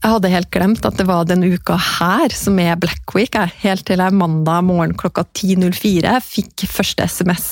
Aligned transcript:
Jeg 0.00 0.14
hadde 0.14 0.28
helt 0.32 0.48
glemt 0.48 0.86
at 0.88 0.96
det 0.96 1.04
var 1.04 1.26
den 1.28 1.42
uka 1.44 1.74
her 1.76 2.32
som 2.32 2.56
er 2.62 2.78
Black 2.80 3.12
Week. 3.12 3.34
Helt 3.60 3.84
til 3.84 4.00
jeg 4.00 4.16
mandag 4.16 4.62
morgen 4.64 4.94
klokka 4.96 5.26
10.04 5.36 6.14
fikk 6.24 6.64
første 6.72 7.04
SMS 7.04 7.48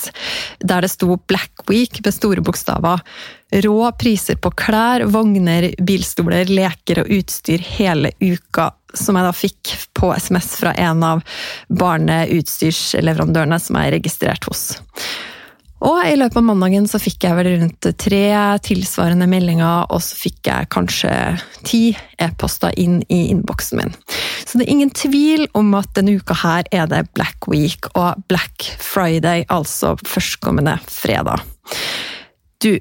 der 0.65 0.81
det 0.81 0.89
sto 0.95 1.19
Black 1.29 1.69
Week 1.69 2.01
med 2.01 2.17
store 2.17 2.41
bokstaver. 2.41 3.05
Rå 3.53 3.77
priser 4.01 4.41
på 4.41 4.55
klær, 4.57 5.05
vogner, 5.13 5.69
bilstoler, 5.77 6.49
leker 6.49 7.03
og 7.05 7.13
utstyr 7.19 7.61
hele 7.77 8.15
uka. 8.25 8.71
Som 8.97 9.21
jeg 9.21 9.29
da 9.29 9.37
fikk 9.37 9.75
på 9.93 10.15
SMS 10.17 10.55
fra 10.57 10.73
en 10.81 11.05
av 11.05 11.21
barneutstyrsleverandørene 11.69 13.61
som 13.61 13.77
jeg 13.77 13.91
er 13.91 13.99
registrert 13.99 14.49
hos. 14.49 14.71
Og 15.87 16.01
i 16.03 16.17
løpet 16.19 16.41
av 16.41 16.47
mandagen 16.49 16.89
så 16.91 16.99
fikk 17.03 17.29
jeg 17.29 17.37
vel 17.39 17.51
rundt 17.61 17.89
tre 18.03 18.25
tilsvarende 18.67 19.29
meldinger, 19.31 19.87
og 19.95 20.03
så 20.03 20.19
fikk 20.25 20.51
jeg 20.51 20.71
kanskje 20.75 21.13
ti 21.69 21.83
e-poster 22.19 22.75
inn 22.81 22.99
i 23.07 23.29
innboksen 23.31 23.83
min. 23.83 23.95
Så 24.43 24.59
det 24.59 24.67
er 24.67 24.75
ingen 24.75 24.93
tvil 24.97 25.47
om 25.59 25.71
at 25.79 25.93
denne 25.95 26.19
uka 26.19 26.35
her 26.43 26.69
er 26.75 26.91
det 26.91 27.07
Black 27.15 27.47
Week 27.51 27.91
og 27.95 28.19
Black 28.31 28.73
Friday, 28.83 29.47
altså 29.49 29.95
førstkommende 30.03 30.79
fredag. 30.91 31.45
Du, 32.59 32.73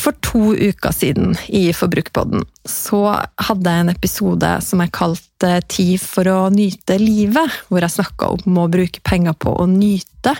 for 0.00 0.16
to 0.24 0.52
uker 0.56 0.92
siden 0.92 1.34
i 1.48 1.70
Forbrukerpodden 1.76 2.44
så 2.68 3.02
hadde 3.48 3.72
jeg 3.72 3.84
en 3.84 3.92
episode 3.92 4.50
som 4.64 4.82
jeg 4.84 4.96
kalte 4.96 5.22
Tid 5.68 6.00
for 6.00 6.24
å 6.32 6.46
nyte 6.48 6.96
livet, 6.96 7.52
hvor 7.68 7.84
jeg 7.84 7.92
snakka 7.92 8.30
om 8.38 8.60
å 8.62 8.70
bruke 8.72 9.02
penger 9.04 9.34
på 9.36 9.52
å 9.52 9.66
nyte 9.68 10.32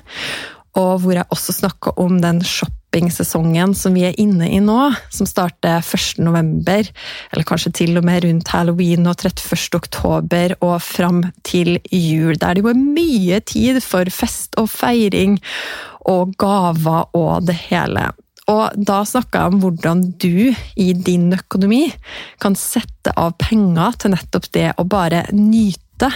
og 0.77 1.02
hvor 1.02 1.16
jeg 1.16 1.28
også 1.32 1.55
snakka 1.56 1.94
om 2.00 2.19
den 2.20 2.42
shoppingsesongen 2.44 3.72
som 3.77 3.96
vi 3.96 4.05
er 4.08 4.19
inne 4.20 4.48
i 4.52 4.60
nå, 4.62 4.91
som 5.12 5.28
starter 5.28 5.80
1. 5.80 6.20
november, 6.24 6.88
eller 7.32 7.48
kanskje 7.48 7.72
til 7.80 7.96
og 8.00 8.05
med 8.06 8.27
rundt 8.27 8.52
halloween 8.52 9.08
og 9.08 9.16
31. 9.24 9.80
oktober 9.80 10.56
og 10.60 10.77
fram 10.84 11.24
til 11.48 11.78
jul, 11.91 12.36
der 12.41 12.56
det 12.56 12.64
jo 12.64 12.72
er 12.74 12.84
mye 12.84 13.41
tid 13.48 13.80
for 13.84 14.12
fest 14.12 14.56
og 14.60 14.69
feiring 14.72 15.41
og 16.06 16.36
gaver 16.38 17.08
og 17.16 17.48
det 17.48 17.58
hele. 17.66 18.10
Og 18.47 18.77
da 18.78 19.00
snakka 19.02 19.41
jeg 19.41 19.54
om 19.54 19.62
hvordan 19.62 20.02
du 20.22 20.52
i 20.78 20.92
din 20.94 21.32
økonomi 21.34 21.88
kan 22.42 22.54
sette 22.58 23.10
av 23.19 23.34
penger 23.42 23.98
til 23.98 24.14
nettopp 24.14 24.47
det 24.54 24.69
å 24.78 24.86
bare 24.86 25.24
nyte 25.34 25.85
nytte. 25.97 26.11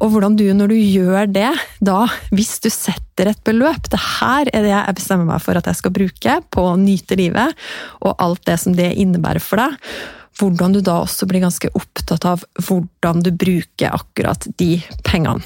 Og 0.00 0.12
hvordan 0.12 0.36
du, 0.36 0.44
når 0.52 0.68
du 0.68 0.76
gjør 0.76 1.26
det, 1.26 1.52
da, 1.80 2.06
hvis 2.30 2.60
du 2.60 2.68
setter 2.70 3.30
et 3.30 3.42
beløp 3.44 3.88
Det 3.90 3.98
her 3.98 4.46
er 4.52 4.62
det 4.62 4.70
jeg 4.70 4.96
bestemmer 4.96 5.26
meg 5.26 5.40
for 5.42 5.56
at 5.56 5.66
jeg 5.66 5.76
skal 5.76 5.92
bruke 5.92 6.40
på 6.50 6.60
å 6.62 6.76
nyte 6.76 7.16
livet, 7.16 7.54
og 8.02 8.16
alt 8.18 8.44
det 8.46 8.58
som 8.60 8.76
det 8.76 8.94
innebærer 8.94 9.40
for 9.40 9.56
deg. 9.56 9.76
Hvordan 10.36 10.74
du 10.74 10.82
da 10.84 11.00
også 11.00 11.26
blir 11.26 11.40
ganske 11.40 11.70
opptatt 11.72 12.26
av 12.28 12.44
hvordan 12.60 13.22
du 13.24 13.32
bruker 13.32 13.94
akkurat 13.96 14.46
de 14.58 14.82
pengene. 15.02 15.40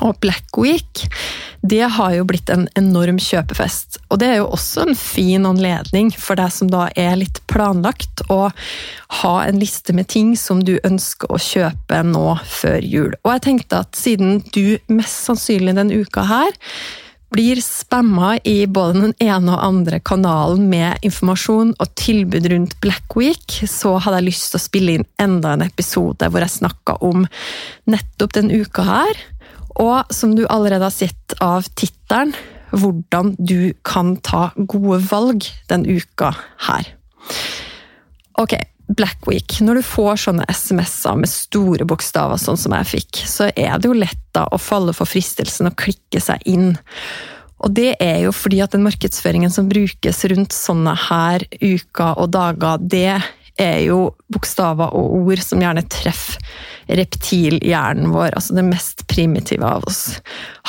Og 0.00 0.16
Black 0.24 0.56
Week 0.56 1.04
det 1.62 1.82
har 1.94 2.14
jo 2.16 2.24
blitt 2.26 2.50
en 2.50 2.64
enorm 2.78 3.20
kjøpefest. 3.22 4.00
Og 4.10 4.18
det 4.18 4.32
er 4.32 4.40
jo 4.40 4.48
også 4.56 4.86
en 4.86 4.96
fin 4.98 5.46
anledning 5.46 6.10
for 6.10 6.38
deg 6.38 6.50
som 6.54 6.70
da 6.72 6.88
er 6.98 7.14
litt 7.20 7.38
planlagt, 7.50 8.24
å 8.26 8.50
ha 9.22 9.34
en 9.44 9.60
liste 9.62 9.94
med 9.94 10.10
ting 10.10 10.34
som 10.38 10.64
du 10.66 10.74
ønsker 10.82 11.30
å 11.30 11.38
kjøpe 11.38 12.02
nå 12.08 12.26
før 12.50 12.82
jul. 12.82 13.14
Og 13.22 13.36
jeg 13.36 13.46
tenkte 13.46 13.84
at 13.86 13.94
siden 13.98 14.42
du 14.50 14.78
mest 14.90 15.22
sannsynlig 15.28 15.76
denne 15.78 16.02
uka 16.02 16.26
her 16.26 16.58
blir 17.32 17.60
spamma 17.64 18.34
i 18.44 18.66
både 18.66 19.00
den 19.06 19.14
ene 19.24 19.54
og 19.54 19.64
andre 19.64 20.02
kanalen 20.04 20.66
med 20.68 21.00
informasjon 21.06 21.72
og 21.80 21.94
tilbud 21.96 22.44
rundt 22.52 22.74
Black 22.84 23.16
Week, 23.16 23.56
så 23.68 23.94
hadde 23.96 24.18
jeg 24.20 24.28
lyst 24.28 24.50
til 24.50 24.60
å 24.60 24.64
spille 24.66 24.96
inn 24.98 25.06
enda 25.22 25.54
en 25.54 25.64
episode 25.64 26.28
hvor 26.28 26.44
jeg 26.44 26.58
snakka 26.58 26.98
om 27.06 27.24
nettopp 27.88 28.36
den 28.36 28.52
uka 28.52 28.84
her 28.84 29.22
og 29.80 30.12
som 30.12 30.34
du 30.36 30.44
allerede 30.48 30.88
har 30.88 30.94
sett 30.94 31.36
av 31.40 31.68
tittelen, 31.78 32.34
hvordan 32.72 33.34
du 33.38 33.72
kan 33.84 34.16
ta 34.24 34.50
gode 34.56 35.02
valg 35.10 35.46
den 35.68 35.84
uka 35.84 36.32
her. 36.68 36.88
Ok, 38.40 38.56
Black 38.96 39.26
Week. 39.28 39.58
Når 39.60 39.80
du 39.80 39.84
får 39.86 40.22
sånne 40.24 40.46
SMS-er 40.48 41.20
med 41.20 41.30
store 41.30 41.86
bokstaver, 41.88 42.40
sånn 42.40 42.60
som 42.60 42.74
jeg 42.76 42.90
fikk, 42.94 43.22
så 43.28 43.50
er 43.52 43.76
det 43.76 43.88
jo 43.88 43.96
lett 43.96 44.24
da 44.36 44.46
å 44.48 44.60
falle 44.60 44.94
for 44.96 45.08
fristelsen 45.08 45.68
å 45.68 45.76
klikke 45.76 46.20
seg 46.22 46.42
inn. 46.48 46.72
Og 47.62 47.70
det 47.76 47.92
er 48.02 48.24
jo 48.24 48.32
fordi 48.34 48.62
at 48.64 48.74
den 48.74 48.84
markedsføringen 48.86 49.52
som 49.52 49.68
brukes 49.70 50.24
rundt 50.32 50.56
sånne 50.56 50.96
her 51.08 51.44
uker 51.60 52.18
og 52.18 52.32
dager, 52.34 52.80
det 52.80 53.20
er 53.60 53.82
jo 53.84 54.12
bokstaver 54.32 54.94
og 54.96 55.16
ord 55.22 55.42
som 55.44 55.60
gjerne 55.62 55.84
treffer 55.92 56.40
reptilhjernen 56.92 58.10
vår, 58.12 58.34
altså 58.34 58.56
det 58.56 58.64
mest 58.66 59.04
primitive 59.10 59.66
av 59.66 59.84
oss. 59.88 60.18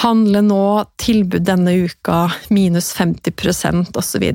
Handle 0.03 0.43
nå, 0.45 0.65
tilbud 1.01 1.45
denne 1.47 1.73
uka, 1.87 2.27
minus 2.53 2.93
50% 2.97 3.97
osv. 3.97 4.27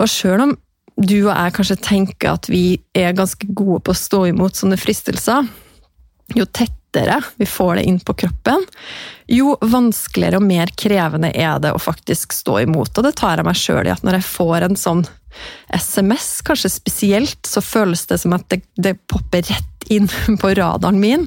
Og 0.00 0.10
sjøl 0.10 0.46
om 0.46 0.54
du 0.94 1.16
og 1.24 1.32
jeg 1.34 1.54
kanskje 1.56 1.80
tenker 1.82 2.36
at 2.36 2.48
vi 2.50 2.78
er 2.94 3.16
ganske 3.18 3.48
gode 3.50 3.82
på 3.84 3.94
å 3.94 3.98
stå 3.98 4.24
imot 4.30 4.58
sånne 4.58 4.78
fristelser, 4.78 5.48
jo 6.34 6.46
tettere 6.46 7.18
vi 7.40 7.46
får 7.50 7.80
det 7.80 7.88
inn 7.90 7.98
på 7.98 8.14
kroppen, 8.22 8.62
jo 9.26 9.56
vanskeligere 9.60 10.38
og 10.38 10.46
mer 10.46 10.70
krevende 10.78 11.32
er 11.34 11.58
det 11.62 11.74
å 11.74 11.82
faktisk 11.82 12.32
stå 12.36 12.60
imot. 12.68 12.94
Og 12.94 13.06
det 13.06 13.16
tar 13.18 13.40
jeg 13.40 13.48
meg 13.48 13.58
sjøl 13.58 13.88
i, 13.88 13.92
at 13.92 14.06
når 14.06 14.20
jeg 14.20 14.30
får 14.30 14.68
en 14.68 14.78
sånn 14.78 15.02
SMS, 15.74 16.40
kanskje 16.46 16.70
spesielt, 16.72 17.40
så 17.46 17.62
føles 17.64 18.06
det 18.10 18.20
som 18.22 18.34
at 18.36 18.46
det, 18.52 18.62
det 18.76 18.96
popper 19.10 19.44
rett 19.48 19.88
inn 19.92 20.08
på 20.40 20.54
radaren 20.56 21.00
min. 21.00 21.26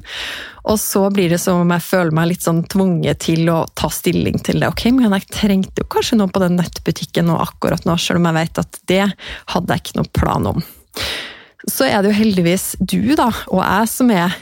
Og 0.68 0.80
så 0.80 1.06
blir 1.14 1.30
det 1.32 1.40
som 1.40 1.62
om 1.62 1.70
jeg 1.72 1.86
føler 1.86 2.14
meg 2.16 2.32
litt 2.32 2.44
sånn 2.44 2.64
tvunget 2.68 3.22
til 3.28 3.48
å 3.52 3.62
ta 3.78 3.90
stilling 3.92 4.40
til 4.44 4.60
det. 4.60 4.72
Ok, 4.72 4.88
men 4.94 5.14
jeg 5.16 5.30
trengte 5.32 5.84
jo 5.84 5.90
kanskje 5.92 6.20
noe 6.20 6.32
på 6.32 6.42
den 6.42 6.58
nettbutikken 6.60 7.30
nå 7.30 7.38
akkurat 7.40 7.88
nå, 7.88 7.96
selv 8.00 8.20
om 8.20 8.28
jeg 8.30 8.38
vet 8.40 8.62
at 8.64 8.82
det 8.90 9.04
hadde 9.54 9.74
jeg 9.74 9.84
ikke 9.84 10.00
noe 10.00 10.12
plan 10.20 10.52
om. 10.52 10.68
Så 11.68 11.88
er 11.88 12.02
det 12.02 12.12
jo 12.12 12.20
heldigvis 12.20 12.70
du 12.80 13.14
da, 13.18 13.30
og 13.52 13.62
jeg 13.62 13.90
som 13.92 14.12
er 14.14 14.36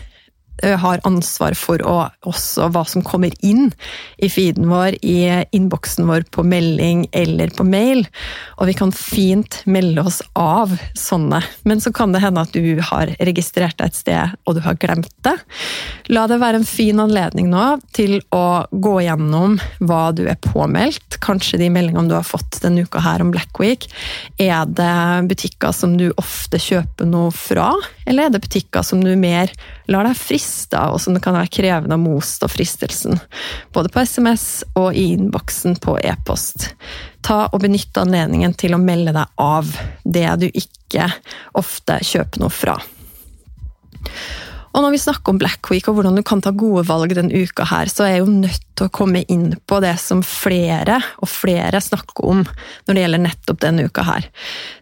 har 0.62 1.02
ansvar 1.08 1.56
for 1.58 1.82
å, 1.84 1.96
også 2.26 2.70
hva 2.72 2.84
som 2.88 3.04
kommer 3.04 3.34
inn 3.44 3.68
i 4.22 4.30
feeden 4.32 4.68
vår, 4.70 4.96
i 5.04 5.44
innboksen 5.56 6.06
vår 6.08 6.26
på 6.32 6.44
melding 6.46 7.06
eller 7.16 7.52
på 7.56 7.66
mail. 7.68 8.06
Og 8.56 8.70
vi 8.70 8.76
kan 8.78 8.92
fint 8.94 9.60
melde 9.68 10.06
oss 10.06 10.22
av 10.38 10.72
sånne. 10.96 11.42
Men 11.68 11.82
så 11.84 11.92
kan 11.94 12.14
det 12.14 12.22
hende 12.24 12.46
at 12.46 12.56
du 12.56 12.80
har 12.90 13.12
registrert 13.20 13.76
deg 13.80 13.92
et 13.92 13.98
sted 13.98 14.36
og 14.46 14.56
du 14.56 14.62
har 14.64 14.78
glemt 14.80 15.12
det. 15.26 15.36
La 16.14 16.26
det 16.30 16.40
være 16.40 16.62
en 16.62 16.68
fin 16.68 17.00
anledning 17.02 17.50
nå 17.52 17.66
til 17.96 18.18
å 18.34 18.64
gå 18.72 18.96
gjennom 19.04 19.58
hva 19.84 20.02
du 20.16 20.24
er 20.30 20.40
påmeldt. 20.40 21.20
Kanskje 21.24 21.60
de 21.60 21.70
meldingene 21.72 22.10
du 22.10 22.16
har 22.16 22.26
fått 22.26 22.60
denne 22.64 22.86
uka 22.86 23.02
her 23.04 23.24
om 23.24 23.32
Black 23.34 23.60
Week. 23.60 23.88
Er 24.40 24.64
det 24.70 25.28
butikker 25.30 25.74
som 25.76 25.96
du 26.00 26.08
ofte 26.16 26.60
kjøper 26.62 27.08
noe 27.08 27.32
fra, 27.34 27.72
eller 28.06 28.26
er 28.26 28.34
det 28.34 28.44
butikker 28.46 28.84
som 28.86 29.02
du 29.04 29.12
mer 29.18 29.52
lar 29.90 30.06
deg 30.06 30.18
friste 30.18 30.45
frista, 30.46 30.90
og 30.92 31.00
som 31.00 31.16
kan 31.20 31.34
være 31.36 31.50
krevende 31.50 31.96
å 31.96 32.02
motstå 32.02 32.48
fristelsen. 32.48 33.18
Både 33.72 33.90
på 33.90 34.00
SMS 34.00 34.64
og 34.74 34.94
i 34.94 35.12
innboksen 35.16 35.76
på 35.82 35.98
e-post. 35.98 36.70
Ta 37.22 37.48
og 37.50 37.60
benytt 37.62 37.96
anledningen 37.96 38.54
til 38.54 38.74
å 38.74 38.78
melde 38.78 39.12
deg 39.16 39.26
av 39.36 39.76
det 40.04 40.28
du 40.40 40.48
ikke 40.52 41.10
ofte 41.54 41.98
kjøper 42.02 42.40
noe 42.40 42.54
fra. 42.54 42.78
Og 44.76 44.84
når 44.84 44.92
vi 44.92 44.98
snakker 45.00 45.32
om 45.32 45.38
Black 45.40 45.70
Week 45.72 45.86
og 45.88 45.96
hvordan 45.96 46.18
du 46.18 46.22
kan 46.26 46.42
ta 46.44 46.50
gode 46.52 46.82
valg 46.84 47.14
denne 47.16 47.32
uka 47.32 47.64
her, 47.70 47.88
så 47.88 48.04
er 48.04 48.10
jeg 48.12 48.26
jo 48.26 48.32
nødt 48.42 48.64
til 48.76 48.84
å 48.84 48.92
komme 48.92 49.22
inn 49.32 49.46
på 49.64 49.78
det 49.80 49.94
som 50.02 50.20
flere 50.20 50.98
og 51.24 51.30
flere 51.32 51.80
snakker 51.80 52.28
om 52.28 52.42
når 52.44 52.90
det 52.90 53.04
gjelder 53.06 53.22
nettopp 53.24 53.62
denne 53.62 53.86
uka 53.88 54.04
her. 54.04 54.26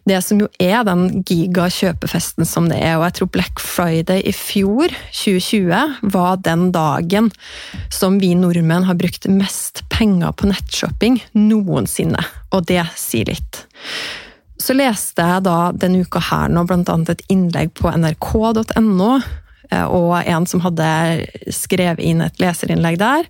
Det 0.02 0.18
som 0.26 0.40
jo 0.42 0.48
er 0.58 0.82
den 0.88 1.22
giga-kjøpefesten 1.22 2.48
som 2.48 2.66
det 2.72 2.80
er, 2.82 2.96
og 2.98 3.06
jeg 3.06 3.16
tror 3.20 3.30
Black 3.36 3.62
Friday 3.62 4.24
i 4.26 4.34
fjor, 4.34 4.90
2020, 5.14 6.10
var 6.16 6.42
den 6.42 6.66
dagen 6.74 7.30
som 7.94 8.18
vi 8.18 8.32
nordmenn 8.34 8.88
har 8.90 8.98
brukt 8.98 9.30
mest 9.30 9.84
penger 9.94 10.34
på 10.34 10.50
nettshopping 10.50 11.20
noensinne. 11.38 12.26
Og 12.50 12.66
det 12.66 12.82
sier 12.98 13.30
litt. 13.30 13.62
Så 14.58 14.74
leste 14.74 15.22
jeg 15.22 15.46
da 15.46 15.70
denne 15.70 16.02
uka 16.02 16.18
her 16.32 16.50
nå 16.50 16.66
annet 16.66 17.14
et 17.14 17.24
innlegg 17.30 17.74
på 17.78 17.94
nrk.no 17.94 19.14
og 19.90 20.16
en 20.20 20.46
som 20.48 20.62
hadde 20.64 20.86
skrevet 21.52 22.02
inn 22.04 22.22
et 22.24 22.40
leserinnlegg 22.42 22.98
der. 23.00 23.28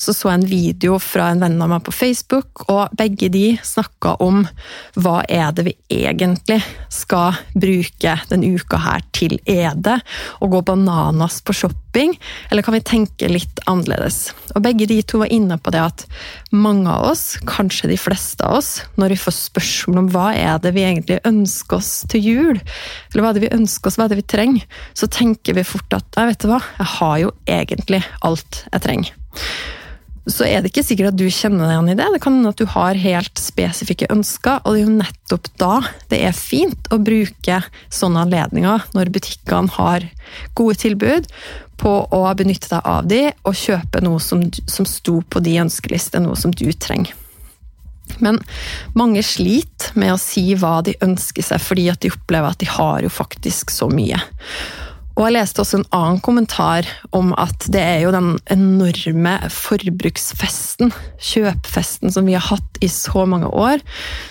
Så 0.00 0.14
så 0.16 0.30
jeg 0.30 0.40
en 0.40 0.48
video 0.48 0.98
fra 1.02 1.30
en 1.32 1.42
venn 1.42 1.60
av 1.62 1.70
meg 1.72 1.84
på 1.86 1.94
Facebook, 1.94 2.64
og 2.72 2.92
begge 2.98 3.30
de 3.32 3.56
snakka 3.62 4.16
om 4.24 4.42
hva 4.98 5.20
er 5.28 5.52
det 5.56 5.66
vi 5.68 5.76
egentlig 5.92 6.60
skal 6.92 7.38
bruke 7.54 8.16
denne 8.30 8.52
uka 8.56 8.80
her 8.82 9.04
til. 9.14 9.38
Er 9.46 9.76
det 9.76 9.98
å 10.42 10.50
gå 10.50 10.62
bananas 10.66 11.40
på 11.44 11.54
shopping, 11.56 12.16
eller 12.50 12.64
kan 12.64 12.76
vi 12.76 12.84
tenke 12.86 13.30
litt 13.30 13.62
annerledes? 13.70 14.32
Og 14.56 14.64
begge 14.64 14.88
de 14.90 15.00
to 15.06 15.22
var 15.22 15.32
inne 15.32 15.58
på 15.58 15.72
det 15.74 15.82
at 15.82 16.06
mange 16.52 16.90
av 16.90 17.12
oss, 17.12 17.38
kanskje 17.48 17.92
de 17.92 17.98
fleste 18.00 18.44
av 18.44 18.58
oss, 18.60 18.72
når 19.00 19.14
vi 19.14 19.20
får 19.22 19.36
spørsmål 19.38 20.02
om 20.02 20.10
hva 20.12 20.28
er 20.36 20.58
det 20.62 20.74
vi 20.76 20.84
egentlig 20.86 21.20
ønsker 21.28 21.78
oss 21.78 21.92
til 22.12 22.26
jul, 22.26 22.60
eller 23.12 23.24
hva 23.24 23.32
er 23.32 23.38
det 23.38 23.46
vi 23.46 23.54
ønsker 23.56 23.88
oss, 23.88 23.98
hva 23.98 24.06
er 24.06 24.14
det 24.14 24.20
vi 24.20 24.28
trenger, 24.34 24.80
så 24.98 25.08
tenker 25.12 25.56
vi 25.56 25.66
fort 25.66 25.81
at 25.90 26.18
jeg 26.18 26.30
vet 26.30 26.48
hva, 26.48 26.60
jeg 26.78 26.90
har 26.96 27.16
jo 27.24 27.32
egentlig 27.50 28.02
alt 28.22 28.64
jeg 28.70 28.84
trenger 28.86 29.14
så 30.30 30.46
er 30.46 30.62
det 30.62 30.70
ikke 30.70 30.84
sikkert 30.86 31.12
at 31.12 31.18
du 31.18 31.26
kjenner 31.26 31.66
deg 31.66 31.72
igjen 31.74 31.90
i 31.90 31.96
det. 31.98 32.06
Det 32.14 32.20
kan 32.22 32.36
hende 32.36 32.52
at 32.52 32.60
du 32.60 32.68
har 32.70 32.98
helt 33.02 33.40
spesifikke 33.42 34.06
ønsker, 34.14 34.60
og 34.62 34.74
det 34.74 34.82
er 34.82 34.86
jo 34.86 35.00
nettopp 35.00 35.48
da 35.58 35.72
det 36.12 36.20
er 36.28 36.36
fint 36.36 36.90
å 36.94 37.00
bruke 37.02 37.58
sånne 37.90 38.22
anledninger, 38.26 38.86
når 38.94 39.10
butikkene 39.14 39.74
har 39.78 40.06
gode 40.58 40.78
tilbud, 40.84 41.26
på 41.82 41.94
å 42.14 42.20
benytte 42.38 42.70
deg 42.70 42.86
av 42.86 43.08
de 43.10 43.24
og 43.42 43.58
kjøpe 43.58 44.04
noe 44.04 44.22
som, 44.22 44.44
som 44.70 44.86
sto 44.86 45.18
på 45.26 45.42
de 45.42 45.56
ønskelistene, 45.64 46.28
noe 46.28 46.38
som 46.38 46.54
du 46.54 46.68
trenger. 46.70 47.16
Men 48.22 48.38
mange 48.94 49.24
sliter 49.26 49.96
med 49.98 50.12
å 50.14 50.20
si 50.20 50.52
hva 50.58 50.76
de 50.86 50.94
ønsker 51.02 51.42
seg, 51.42 51.62
fordi 51.64 51.88
at 51.90 52.02
de 52.04 52.12
opplever 52.12 52.54
at 52.54 52.62
de 52.62 52.68
har 52.70 53.02
jo 53.02 53.10
faktisk 53.10 53.72
så 53.74 53.88
mye. 53.90 54.20
Og 55.12 55.26
jeg 55.26 55.34
leste 55.36 55.60
også 55.60 55.80
en 55.80 55.88
annen 55.92 56.20
kommentar 56.24 56.88
om 57.12 57.32
at 57.40 57.66
det 57.72 57.82
er 57.84 58.04
jo 58.06 58.12
den 58.14 58.30
enorme 58.52 59.34
forbruksfesten, 59.52 60.92
kjøpfesten, 61.20 62.12
som 62.14 62.28
vi 62.28 62.36
har 62.38 62.46
hatt 62.48 62.80
i 62.80 62.88
så 62.88 63.26
mange 63.28 63.50
år, 63.52 63.82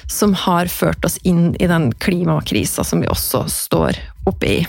som 0.10 0.33
har 0.48 0.72
ført 0.74 1.06
oss 1.06 1.19
inn 1.28 1.51
i 1.62 1.69
den 1.69 1.92
klimakrisa 2.01 2.86
som 2.88 3.04
vi 3.04 3.12
også 3.12 3.45
står 3.51 4.01
oppe 4.30 4.50
i. 4.50 4.62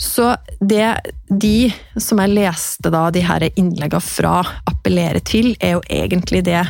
Så 0.00 0.34
det 0.60 0.86
de 1.28 1.70
som 2.00 2.20
jeg 2.22 2.34
leste 2.34 2.90
da, 2.94 3.08
de 3.14 3.22
her 3.24 3.46
innleggene 3.54 4.02
fra, 4.02 4.40
appellerer 4.70 5.22
til, 5.26 5.54
er 5.60 5.76
jo 5.76 5.84
egentlig 5.90 6.44
det 6.46 6.62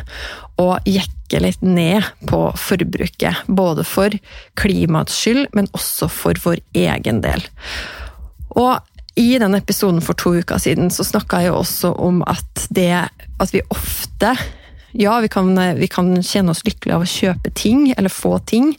å 0.61 0.75
jekke 0.87 1.41
litt 1.41 1.61
ned 1.65 2.05
på 2.29 2.47
forbruket. 2.57 3.45
Både 3.47 3.85
for 3.87 4.13
klimaets 4.59 5.17
skyld, 5.21 5.49
men 5.57 5.69
også 5.75 6.09
for 6.11 6.41
vår 6.45 6.61
egen 6.85 7.21
del. 7.25 7.45
Og 8.59 8.79
i 9.15 9.37
den 9.39 9.55
episoden 9.55 10.03
for 10.03 10.17
to 10.19 10.35
uker 10.41 10.59
siden 10.59 10.91
så 10.91 11.05
snakka 11.07 11.39
jeg 11.43 11.53
jo 11.53 11.61
også 11.61 11.93
om 12.03 12.21
at 12.27 12.67
det 12.75 12.91
at 13.39 13.51
vi 13.53 13.63
ofte 13.71 14.35
ja, 14.95 15.19
vi 15.19 15.27
kan, 15.27 15.75
vi 15.75 15.87
kan, 15.91 16.13
kjenne 16.23 16.53
oss 16.53 16.61
lykkelige 16.63 16.95
av 16.95 17.03
å 17.03 17.09
kjøpe 17.09 17.51
ting, 17.51 17.89
eller 17.97 18.11
få 18.11 18.37
ting, 18.47 18.69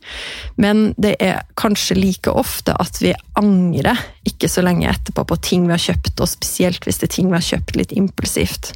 men 0.57 0.95
det 0.97 1.13
er 1.21 1.43
kanskje 1.61 1.99
like 1.99 2.33
ofte 2.33 2.73
at 2.73 3.03
vi 3.05 3.13
angrer 3.37 4.01
ikke 4.25 4.49
så 4.49 4.65
lenge 4.65 4.89
etterpå 4.89 5.27
på 5.29 5.37
ting 5.45 5.67
vi 5.69 5.75
har 5.75 5.83
kjøpt, 5.83 6.15
og 6.25 6.31
spesielt 6.33 6.89
hvis 6.89 7.03
det 7.03 7.11
er 7.11 7.15
ting 7.19 7.29
vi 7.29 7.37
har 7.37 7.45
kjøpt 7.45 7.77
litt 7.77 7.93
impulsivt. 7.93 8.73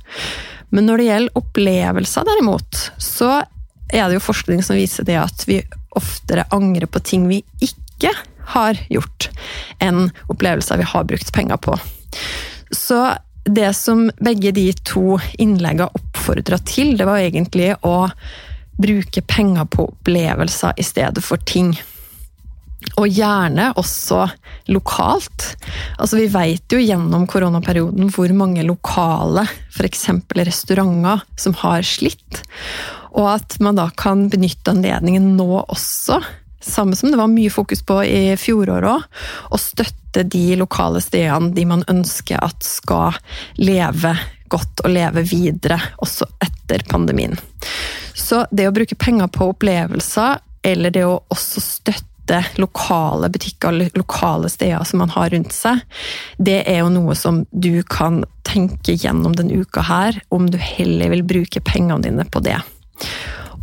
Men 0.69 0.85
når 0.87 1.00
det 1.00 1.08
gjelder 1.08 1.41
opplevelser, 1.41 2.29
derimot, 2.29 2.82
så 3.00 3.31
er 3.88 4.05
det 4.05 4.19
jo 4.19 4.26
forskning 4.29 4.61
som 4.62 4.76
viser 4.76 5.08
det 5.08 5.17
at 5.23 5.49
vi 5.49 5.62
oftere 5.97 6.44
angrer 6.55 6.93
på 6.93 7.00
ting 7.02 7.25
vi 7.31 7.41
ikke 7.64 8.12
har 8.55 8.79
gjort, 8.93 9.31
enn 9.82 10.08
opplevelser 10.32 10.81
vi 10.81 10.88
har 10.93 11.08
brukt 11.08 11.32
penger 11.35 11.61
på. 11.62 11.76
Så 12.70 13.00
det 13.44 13.73
som 13.75 14.11
begge 14.20 14.52
de 14.52 14.69
to 14.85 15.19
innleggene 15.41 15.91
oppfordra 15.97 16.61
til, 16.69 16.97
det 16.99 17.08
var 17.08 17.23
egentlig 17.23 17.73
å 17.87 18.11
bruke 18.81 19.23
penger 19.26 19.69
på 19.70 19.88
opplevelser 19.93 20.76
i 20.81 20.85
stedet 20.85 21.23
for 21.25 21.41
ting. 21.49 21.73
Og 22.97 23.08
gjerne 23.12 23.70
også 23.81 24.23
lokalt. 24.73 25.50
Altså 26.00 26.20
Vi 26.20 26.29
vet 26.32 26.73
jo 26.73 26.81
gjennom 26.81 27.26
koronaperioden 27.29 28.08
hvor 28.14 28.32
mange 28.37 28.64
lokale, 28.64 29.44
f.eks. 29.73 30.06
restauranter, 30.37 31.25
som 31.37 31.56
har 31.61 31.85
slitt. 31.85 32.41
Og 33.12 33.26
at 33.35 33.58
man 33.61 33.76
da 33.76 33.91
kan 34.00 34.29
benytte 34.32 34.73
anledningen 34.73 35.35
nå 35.37 35.50
også 35.61 36.20
samme 36.60 36.96
som 36.96 37.10
det 37.10 37.18
var 37.20 37.30
mye 37.32 37.50
fokus 37.50 37.82
på 37.86 38.02
i 38.04 38.36
fjoråret 38.40 38.90
òg, 38.90 39.22
å 39.50 39.60
støtte 39.60 40.24
de 40.26 40.56
lokale 40.60 41.00
stedene 41.02 41.54
de 41.56 41.64
man 41.68 41.86
ønsker 41.88 42.40
at 42.42 42.64
skal 42.66 43.16
leve 43.60 44.14
godt 44.50 44.82
og 44.84 44.92
leve 44.92 45.24
videre 45.26 45.78
også 46.02 46.26
etter 46.42 46.84
pandemien. 46.90 47.36
Så 48.14 48.44
det 48.50 48.68
å 48.68 48.74
bruke 48.74 48.98
penger 48.98 49.30
på 49.32 49.52
opplevelser, 49.54 50.40
eller 50.66 50.92
det 50.94 51.06
å 51.06 51.20
også 51.32 51.62
støtte 51.62 52.42
lokale 52.60 53.30
butikker 53.32 53.72
og 53.72 53.96
lokale 53.98 54.50
steder 54.52 54.84
som 54.86 55.00
man 55.02 55.14
har 55.14 55.30
rundt 55.32 55.54
seg, 55.54 55.80
det 56.38 56.60
er 56.68 56.82
jo 56.82 56.92
noe 56.92 57.16
som 57.18 57.44
du 57.50 57.82
kan 57.86 58.22
tenke 58.46 58.94
gjennom 58.98 59.34
denne 59.38 59.62
uka 59.62 59.86
her, 59.86 60.20
om 60.28 60.50
du 60.50 60.58
heller 60.58 61.14
vil 61.14 61.26
bruke 61.26 61.62
pengene 61.64 62.02
dine 62.04 62.26
på 62.26 62.42
det. 62.44 62.58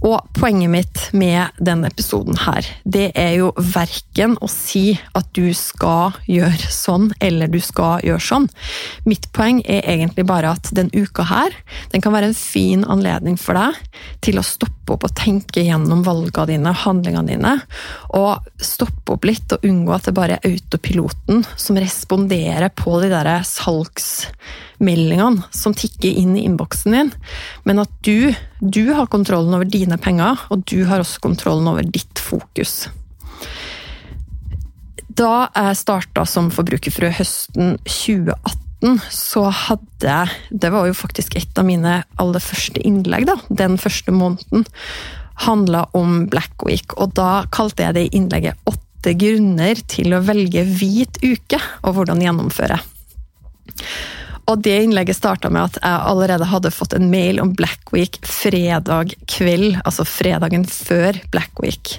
Og 0.06 0.28
poenget 0.38 0.70
mitt 0.70 1.04
med 1.18 1.58
denne 1.64 1.90
episoden 1.90 2.38
her, 2.44 2.66
det 2.86 3.10
er 3.18 3.34
jo 3.40 3.50
verken 3.74 4.36
å 4.44 4.50
si 4.52 4.92
at 5.18 5.30
du 5.34 5.50
skal 5.58 6.16
gjøre 6.30 6.72
sånn, 6.74 7.10
eller 7.24 7.50
du 7.50 7.60
skal 7.64 8.04
gjøre 8.06 8.22
sånn. 8.24 8.48
Mitt 9.10 9.30
poeng 9.36 9.64
er 9.66 9.88
egentlig 9.90 10.28
bare 10.30 10.54
at 10.58 10.70
den 10.78 10.92
uka 10.94 11.26
her, 11.28 11.56
den 11.94 12.04
kan 12.06 12.14
være 12.14 12.32
en 12.32 12.38
fin 12.38 12.86
anledning 12.86 13.40
for 13.42 13.58
deg 13.58 13.80
til 14.26 14.38
å 14.38 14.46
stoppe 14.46 14.94
opp 14.94 15.08
og 15.08 15.16
tenke 15.18 15.66
gjennom 15.66 16.06
valgene 16.06 16.54
dine, 16.54 16.76
handlingene 16.86 17.34
dine, 17.34 17.56
og 18.16 18.46
stoppe 18.62 19.18
opp 19.18 19.26
litt 19.28 19.56
og 19.56 19.66
unngå 19.68 19.96
at 19.96 20.08
det 20.08 20.16
bare 20.18 20.38
er 20.38 20.54
autopiloten 20.54 21.44
som 21.58 21.80
responderer 21.82 22.70
på 22.78 23.00
de 23.02 23.12
der 23.12 23.34
salgs 23.48 24.28
meldingene 24.84 25.46
som 25.56 25.76
tikker 25.78 26.20
inn 26.22 26.36
i 26.38 26.46
innboksen 26.48 26.96
din, 26.96 27.12
men 27.66 27.82
at 27.84 27.92
du, 28.06 28.34
du 28.62 28.94
har 28.94 29.10
kontrollen 29.12 29.56
over 29.58 29.68
dine 29.70 29.98
penger, 30.02 30.40
og 30.54 30.66
du 30.70 30.84
har 30.90 31.02
også 31.04 31.24
kontrollen 31.24 31.68
over 31.72 31.88
ditt 31.88 32.22
fokus. 32.22 32.88
Da 35.18 35.48
jeg 35.50 35.80
starta 35.80 36.28
som 36.30 36.52
forbrukerfrø 36.54 37.10
høsten 37.18 37.78
2018, 37.90 39.00
så 39.10 39.48
hadde 39.50 40.06
jeg 40.06 40.60
Det 40.62 40.70
var 40.70 40.86
jo 40.86 40.94
faktisk 40.94 41.34
et 41.40 41.58
av 41.58 41.66
mine 41.66 42.04
aller 42.22 42.44
første 42.44 42.84
innlegg, 42.86 43.26
da, 43.26 43.38
den 43.50 43.80
første 43.82 44.14
måneden. 44.14 44.68
Handla 45.48 45.88
om 45.98 46.28
Black 46.30 46.66
Week, 46.66 46.94
og 46.98 47.16
da 47.18 47.48
kalte 47.54 47.88
jeg 47.88 47.98
det 47.98 48.06
innlegget 48.14 48.62
'Åtte 48.66 49.14
grunner 49.18 49.82
til 49.88 50.14
å 50.14 50.22
velge 50.26 50.64
hvit 50.66 51.18
uke', 51.24 51.62
og 51.86 51.98
hvordan 51.98 52.22
gjennomføre. 52.22 52.78
Og 54.48 54.62
det 54.64 54.78
innlegget 54.80 55.18
starta 55.18 55.50
med 55.52 55.66
at 55.68 55.78
jeg 55.82 56.04
allerede 56.08 56.48
hadde 56.48 56.72
fått 56.72 56.94
en 56.96 57.10
mail 57.12 57.42
om 57.44 57.52
Black 57.58 57.92
Week 57.92 58.16
fredag 58.24 59.12
kveld, 59.28 59.76
altså 59.84 60.06
fredagen 60.08 60.64
før 60.72 61.20
Black 61.34 61.60
Week. 61.60 61.98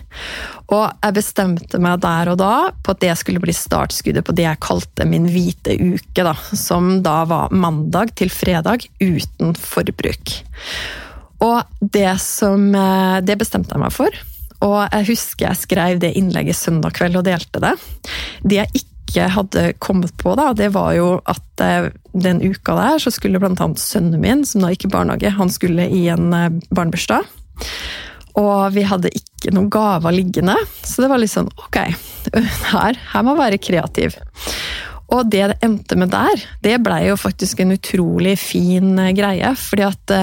Og 0.73 0.87
jeg 1.03 1.17
bestemte 1.19 1.81
meg 1.83 2.01
der 2.01 2.33
og 2.33 2.39
da 2.41 2.53
på 2.85 2.95
at 2.95 3.03
det 3.05 3.13
skulle 3.21 3.43
bli 3.43 3.53
startskuddet 3.57 4.25
på 4.25 4.37
det 4.37 4.47
jeg 4.47 4.63
kalte 4.65 5.05
min 5.09 5.29
hvite 5.29 5.77
uke, 5.77 6.25
da, 6.25 6.33
som 6.57 6.99
da 7.05 7.21
var 7.29 7.53
mandag 7.53 8.15
til 8.17 8.33
fredag 8.33 8.89
uten 9.01 9.53
forbruk. 9.53 10.39
Og 11.45 11.61
det 11.81 12.17
som 12.19 12.73
eh, 12.75 13.21
Det 13.23 13.37
bestemte 13.39 13.77
jeg 13.77 13.83
meg 13.85 13.95
for. 13.95 14.11
Og 14.67 14.79
jeg 14.91 15.07
husker 15.13 15.47
jeg 15.47 15.61
skrev 15.61 16.01
det 16.03 16.17
innlegget 16.19 16.59
søndag 16.59 16.97
kveld 16.99 17.21
og 17.21 17.29
delte 17.29 17.63
det. 17.63 17.77
Det 18.43 18.59
jeg 18.59 18.73
ikke 18.75 18.88
ikke 19.09 19.29
hadde 19.33 19.65
kommet 19.83 20.15
på, 20.21 20.35
da, 20.39 20.53
det 20.57 20.71
var 20.77 20.93
jo 20.97 21.09
at 21.29 21.65
eh, 21.65 21.91
den 22.13 22.43
uka 22.45 22.77
der 22.79 23.03
så 23.03 23.13
skulle 23.15 23.41
annet 23.41 23.81
sønnen 23.83 24.21
min, 24.23 24.45
som 24.47 24.65
da 24.65 24.73
gikk 24.73 24.89
i 24.89 24.93
barnehage, 24.93 25.35
han 25.39 25.53
skulle 25.53 25.89
i 25.89 26.07
en 26.13 26.33
eh, 26.37 26.51
barnebursdag. 26.69 27.27
Og 28.39 28.75
vi 28.75 28.85
hadde 28.87 29.11
ikke 29.11 29.53
noen 29.55 29.71
gaver 29.73 30.15
liggende, 30.15 30.55
så 30.87 31.03
det 31.03 31.09
var 31.11 31.23
litt 31.23 31.35
sånn 31.35 31.51
ok, 31.57 31.81
her, 32.75 33.01
her 33.15 33.27
må 33.27 33.35
være 33.39 33.61
kreativ. 33.63 34.19
Og 35.09 35.25
det 35.33 35.47
det 35.49 35.57
endte 35.65 35.97
med 35.97 36.13
der, 36.13 36.43
det 36.61 36.75
blei 36.85 37.07
jo 37.07 37.17
faktisk 37.17 37.63
en 37.65 37.73
utrolig 37.79 38.37
fin 38.41 38.93
eh, 39.01 39.15
greie. 39.17 39.55
fordi 39.57 39.89
at 39.89 40.15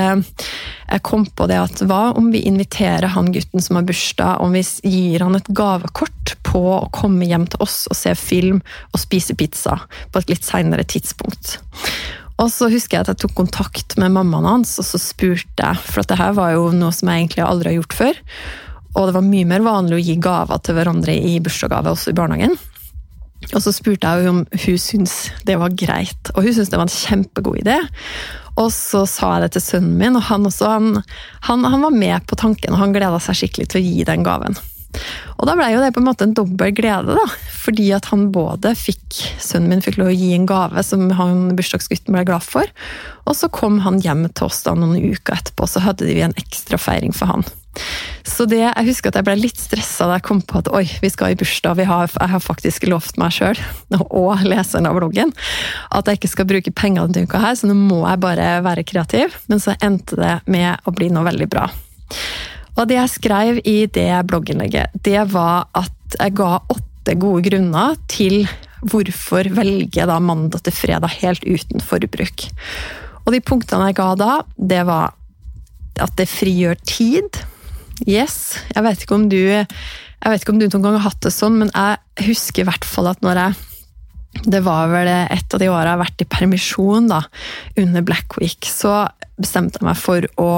jeg 0.86 1.02
kom 1.02 1.26
på 1.26 1.48
det 1.50 1.58
at 1.58 1.82
hva 1.90 2.14
om 2.16 2.30
vi 2.32 2.46
inviterer 2.46 3.10
han 3.16 3.34
gutten 3.34 3.64
som 3.64 3.80
har 3.80 3.88
bursdag, 3.88 4.42
om 4.46 4.54
vi 4.54 4.62
gir 4.86 5.26
han 5.26 5.36
et 5.36 5.50
gavekort 5.50 6.25
på 6.56 6.64
å 6.72 6.90
komme 6.96 7.28
hjem 7.28 7.50
til 7.52 7.64
oss 7.66 7.84
og 7.92 8.00
se 8.00 8.16
film 8.16 8.62
og 8.94 9.02
spise 9.02 9.36
pizza 9.38 9.82
på 10.12 10.22
et 10.22 10.32
litt 10.32 10.48
seinere 10.48 10.88
tidspunkt. 10.88 11.58
Og 12.42 12.52
så 12.52 12.68
husker 12.72 12.98
jeg 12.98 13.06
at 13.06 13.14
jeg 13.14 13.24
tok 13.24 13.36
kontakt 13.38 13.96
med 14.02 14.16
mammaen 14.16 14.48
hans 14.48 14.76
og 14.82 14.88
så 14.88 15.00
spurte 15.00 15.68
jeg, 15.68 15.82
for 15.88 16.04
dette 16.04 16.32
var 16.40 16.56
jo 16.56 16.70
noe 16.76 16.96
som 16.96 17.12
jeg 17.12 17.26
egentlig 17.26 17.46
aldri 17.46 17.72
har 17.72 17.80
gjort 17.80 18.00
før. 18.00 18.24
Og 18.96 19.08
det 19.08 19.16
var 19.18 19.28
mye 19.28 19.48
mer 19.48 19.64
vanlig 19.64 19.98
å 19.98 20.04
gi 20.04 20.16
gaver 20.24 20.64
til 20.64 20.78
hverandre 20.78 21.16
i 21.16 21.38
bursdagsgave 21.44 21.92
også 21.96 22.12
i 22.12 22.18
barnehagen. 22.18 22.58
Og 23.54 23.62
så 23.62 23.72
spurte 23.76 24.10
jeg 24.10 24.30
om 24.32 24.44
hun 24.50 24.78
syntes 24.82 25.16
det 25.46 25.58
var 25.62 25.76
greit, 25.78 26.32
og 26.34 26.46
hun 26.46 26.56
syntes 26.56 26.72
det 26.72 26.80
var 26.80 26.88
en 26.88 26.96
kjempegod 26.96 27.60
idé. 27.62 27.76
Og 28.56 28.72
så 28.74 29.04
sa 29.10 29.36
jeg 29.36 29.46
det 29.46 29.56
til 29.58 29.66
sønnen 29.66 29.98
min, 30.00 30.16
og 30.18 30.26
han 30.30 30.48
også, 30.48 30.72
han, 30.72 31.04
han, 31.50 31.68
han 31.68 31.84
var 31.84 31.96
med 31.96 32.26
på 32.30 32.40
tanken, 32.40 32.74
og 32.74 32.82
han 32.82 32.96
gleda 32.96 33.20
seg 33.22 33.42
skikkelig 33.42 33.68
til 33.72 33.82
å 33.82 33.86
gi 33.86 34.08
den 34.08 34.26
gaven. 34.26 34.58
Og 35.36 35.50
da 35.50 35.56
ble 35.58 35.68
jo 35.74 35.82
det 35.84 35.92
på 35.96 36.02
en 36.02 36.08
måte 36.08 36.28
en 36.28 36.36
dobbel 36.38 36.72
glede, 36.76 37.18
da. 37.18 37.26
Fordi 37.66 37.90
at 37.96 38.10
han 38.12 38.30
både 38.36 38.76
fikk 38.78 39.02
Sønnen 39.42 39.72
min 39.72 39.84
fikk 39.84 40.00
lov 40.00 40.12
å 40.12 40.16
gi 40.16 40.32
en 40.36 40.48
gave 40.50 40.82
som 40.86 41.08
han 41.18 41.52
bursdagsgutten 41.58 42.16
ble 42.16 42.24
glad 42.28 42.44
for. 42.46 42.70
Og 43.26 43.38
så 43.38 43.50
kom 43.54 43.82
han 43.86 44.02
hjem 44.04 44.26
til 44.32 44.50
oss 44.50 44.64
da 44.66 44.76
noen 44.78 44.98
uker 45.00 45.38
etterpå, 45.38 45.68
så 45.70 45.84
hadde 45.86 46.08
vi 46.08 46.20
en 46.24 46.36
ekstra 46.40 46.80
feiring 46.82 47.16
for 47.16 47.32
han. 47.32 47.46
Så 48.24 48.46
det, 48.50 48.62
jeg 48.64 48.88
husker 48.88 49.12
at 49.12 49.20
jeg 49.20 49.28
ble 49.28 49.36
litt 49.38 49.60
stressa 49.60 50.08
da 50.08 50.18
jeg 50.18 50.26
kom 50.28 50.42
på 50.48 50.62
at 50.62 50.70
oi, 50.76 50.86
vi 51.04 51.12
skal 51.12 51.34
i 51.34 51.40
bursdag. 51.40 51.82
Har, 51.90 52.10
jeg 52.12 52.32
har 52.32 52.44
faktisk 52.44 52.88
lovt 52.90 53.20
meg 53.22 53.36
sjøl, 53.36 53.60
og 54.00 54.46
leseren 54.48 54.90
av 54.90 54.98
bloggen, 54.98 55.34
at 55.92 56.10
jeg 56.10 56.22
ikke 56.22 56.32
skal 56.32 56.50
bruke 56.50 56.76
penger 56.76 57.12
denne 57.12 57.30
uka 57.30 57.42
her, 57.44 57.58
så 57.60 57.70
nå 57.70 57.78
må 57.78 58.02
jeg 58.06 58.24
bare 58.24 58.50
være 58.66 58.88
kreativ. 58.88 59.38
Men 59.52 59.64
så 59.64 59.78
endte 59.84 60.20
det 60.20 60.36
med 60.52 60.88
å 60.88 60.96
bli 60.96 61.12
noe 61.14 61.28
veldig 61.28 61.50
bra. 61.52 61.70
Og 62.76 62.88
det 62.90 62.98
jeg 62.98 63.14
skrev 63.14 63.60
i 63.64 63.78
det 63.88 64.10
blogginnlegget, 64.28 64.96
det 65.06 65.22
var 65.32 65.70
at 65.78 66.18
jeg 66.20 66.36
ga 66.38 66.58
åtte 66.72 67.16
gode 67.20 67.46
grunner 67.48 67.96
til 68.12 68.46
hvorfor 68.86 69.48
velge 69.56 70.06
da 70.06 70.18
mandag 70.22 70.66
til 70.66 70.76
fredag 70.76 71.16
helt 71.22 71.46
uten 71.48 71.82
forbruk. 71.82 72.48
Og 73.26 73.34
de 73.34 73.42
punktene 73.42 73.90
jeg 73.90 73.98
ga 73.98 74.10
da, 74.20 74.32
det 74.58 74.82
var 74.88 75.16
at 76.04 76.18
det 76.20 76.28
frigjør 76.30 76.76
tid. 76.84 77.40
Yes. 78.04 78.58
Jeg 78.74 78.84
vet 78.84 79.06
ikke 79.06 79.16
om 79.16 79.30
du 79.32 79.40
ikke 79.40 80.52
om 80.52 80.60
du 80.60 80.66
noen 80.68 80.84
gang 80.84 80.98
har 80.98 81.08
hatt 81.12 81.24
det 81.24 81.32
sånn, 81.34 81.60
men 81.62 81.72
jeg 81.72 82.28
husker 82.28 82.64
i 82.64 82.68
hvert 82.68 82.86
fall 82.88 83.12
at 83.12 83.24
når 83.26 83.42
jeg 83.44 83.64
det 84.52 84.60
var 84.66 84.90
vel 84.92 85.08
et 85.08 85.54
av 85.56 85.62
de 85.62 85.70
åra 85.72 85.86
jeg 85.86 85.94
har 85.94 86.02
vært 86.02 86.24
i 86.26 86.28
permisjon 86.28 87.06
da, 87.08 87.22
under 87.80 88.04
Black 88.04 88.36
Week. 88.42 88.68
Så 88.68 89.06
bestemte 89.40 89.80
jeg 89.80 89.88
meg 89.88 90.00
for 90.00 90.28
å 90.42 90.50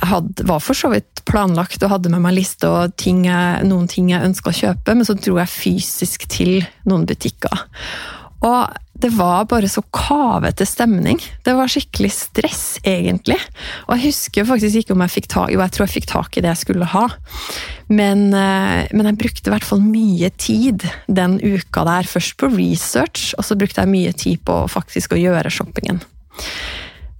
jeg 0.00 0.10
hadde, 0.10 0.46
var 0.48 0.62
for 0.64 0.76
så 0.76 0.90
vidt 0.92 1.22
planlagt 1.28 1.82
og 1.84 1.92
hadde 1.92 2.10
med 2.12 2.24
meg 2.24 2.36
liste 2.36 2.68
og 2.68 2.96
ting 3.00 3.24
jeg, 3.28 3.64
noen 3.68 3.86
ting 3.90 4.10
jeg 4.12 4.26
ønska 4.26 4.50
å 4.50 4.58
kjøpe, 4.58 4.96
men 4.96 5.06
så 5.06 5.16
dro 5.16 5.38
jeg 5.40 5.52
fysisk 5.52 6.26
til 6.32 6.58
noen 6.88 7.06
butikker. 7.08 7.64
Og 8.44 8.74
det 8.94 9.10
var 9.16 9.46
bare 9.50 9.68
så 9.68 9.82
kavete 9.94 10.66
stemning. 10.68 11.18
Det 11.44 11.54
var 11.56 11.70
skikkelig 11.70 12.10
stress, 12.14 12.64
egentlig. 12.86 13.38
Og 13.88 13.96
jeg 13.96 14.10
husker 14.12 14.46
faktisk 14.48 14.82
ikke 14.82 14.94
om 14.94 15.02
jeg 15.02 15.14
fikk 15.16 15.28
tak 15.32 15.50
Jo, 15.52 15.62
jeg 15.64 15.74
tror 15.74 15.84
jeg 15.84 15.94
fikk 15.96 16.06
tak 16.12 16.36
i 16.36 16.44
det 16.44 16.52
jeg 16.52 16.62
skulle 16.62 16.88
ha. 16.92 17.06
Men, 17.88 18.28
eh, 18.36 18.86
men 18.92 19.10
jeg 19.10 19.20
brukte 19.20 19.50
i 19.50 19.54
hvert 19.54 19.66
fall 19.66 19.82
mye 19.82 20.30
tid 20.38 20.86
den 21.08 21.40
uka 21.42 21.84
der. 21.88 22.08
Først 22.08 22.36
på 22.38 22.52
research, 22.54 23.32
og 23.38 23.48
så 23.48 23.58
brukte 23.58 23.82
jeg 23.82 23.92
mye 23.92 24.12
tid 24.12 24.44
på 24.46 24.60
faktisk 24.70 25.16
å 25.16 25.20
gjøre 25.20 25.52
shoppingen. 25.52 26.04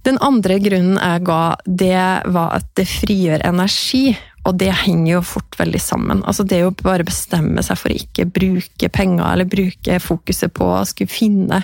Den 0.05 0.19
andre 0.21 0.59
grunnen 0.61 0.99
jeg 0.99 1.25
ga, 1.25 1.41
det 1.65 2.05
var 2.33 2.55
at 2.59 2.67
det 2.77 2.87
frigjør 2.89 3.45
energi. 3.47 4.13
Og 4.45 4.53
det 4.61 4.69
henger 4.83 5.15
jo 5.15 5.23
fort 5.25 5.57
veldig 5.57 5.81
sammen. 5.81 6.21
Altså 6.29 6.45
Det 6.45 6.59
å 6.61 6.73
bare 6.85 7.05
bestemme 7.07 7.63
seg 7.65 7.79
for 7.81 7.89
å 7.89 7.97
ikke 7.97 8.27
bruke 8.29 8.89
penger, 8.93 9.25
eller 9.31 9.49
bruke 9.49 9.97
fokuset 10.03 10.53
på 10.53 10.67
å 10.75 10.85
skulle 10.85 11.09
finne 11.09 11.63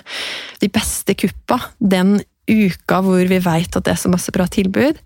de 0.58 0.70
beste 0.72 1.14
kuppa 1.14 1.60
den 1.78 2.18
uka 2.50 2.98
hvor 3.06 3.22
vi 3.30 3.38
vet 3.38 3.76
at 3.78 3.86
det 3.86 3.94
er 3.94 4.00
så 4.02 4.10
masse 4.10 4.32
bra 4.34 4.48
tilbud, 4.50 4.98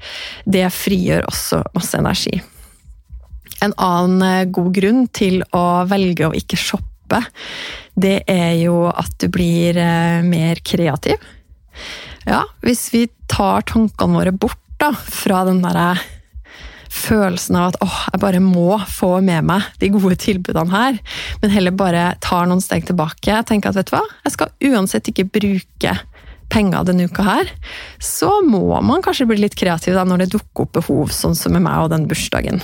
det 0.48 0.64
frigjør 0.72 1.28
også 1.28 1.60
masse 1.76 1.98
energi. 2.00 2.40
En 3.64 3.74
annen 3.76 4.24
eh, 4.24 4.48
god 4.52 4.72
grunn 4.76 5.06
til 5.12 5.42
å 5.56 5.84
velge 5.88 6.28
å 6.28 6.34
ikke 6.36 6.58
shoppe, 6.60 7.20
det 7.96 8.22
er 8.28 8.56
jo 8.60 8.86
at 8.88 9.12
du 9.20 9.28
blir 9.32 9.78
eh, 9.80 10.24
mer 10.24 10.60
kreativ. 10.64 11.20
Ja, 12.26 12.42
hvis 12.66 12.88
vi 12.94 13.06
tar 13.30 13.64
tankene 13.68 14.18
våre 14.18 14.34
bort 14.34 14.62
da, 14.80 14.90
fra 14.92 15.44
den 15.46 15.62
derre 15.64 15.94
følelsen 16.96 17.56
av 17.58 17.70
at 17.70 17.78
åh, 17.84 17.96
jeg 18.12 18.22
bare 18.22 18.40
må 18.42 18.78
få 18.90 19.16
med 19.24 19.46
meg 19.46 19.66
de 19.82 19.90
gode 19.94 20.16
tilbudene 20.22 20.72
her, 20.72 20.98
men 21.42 21.52
heller 21.52 21.74
bare 21.76 22.04
tar 22.24 22.48
noen 22.48 22.62
steg 22.64 22.86
tilbake. 22.88 23.30
og 23.34 23.46
tenker 23.48 23.70
at 23.70 23.78
vet 23.78 23.90
du 23.90 23.96
hva, 23.96 24.04
jeg 24.24 24.36
skal 24.36 24.72
uansett 24.72 25.10
ikke 25.12 25.28
bruke 25.38 25.96
penger 26.52 26.86
denne 26.86 27.08
uka 27.10 27.24
her. 27.26 27.50
Så 27.98 28.40
må 28.46 28.80
man 28.82 29.02
kanskje 29.04 29.26
bli 29.28 29.40
litt 29.42 29.58
kreativ 29.58 29.96
da 29.96 30.04
når 30.06 30.24
det 30.24 30.32
dukker 30.36 30.66
opp 30.66 30.76
behov, 30.78 31.14
sånn 31.14 31.38
som 31.38 31.54
med 31.54 31.66
meg 31.66 31.84
og 31.84 31.92
den 31.94 32.06
bursdagen. 32.10 32.62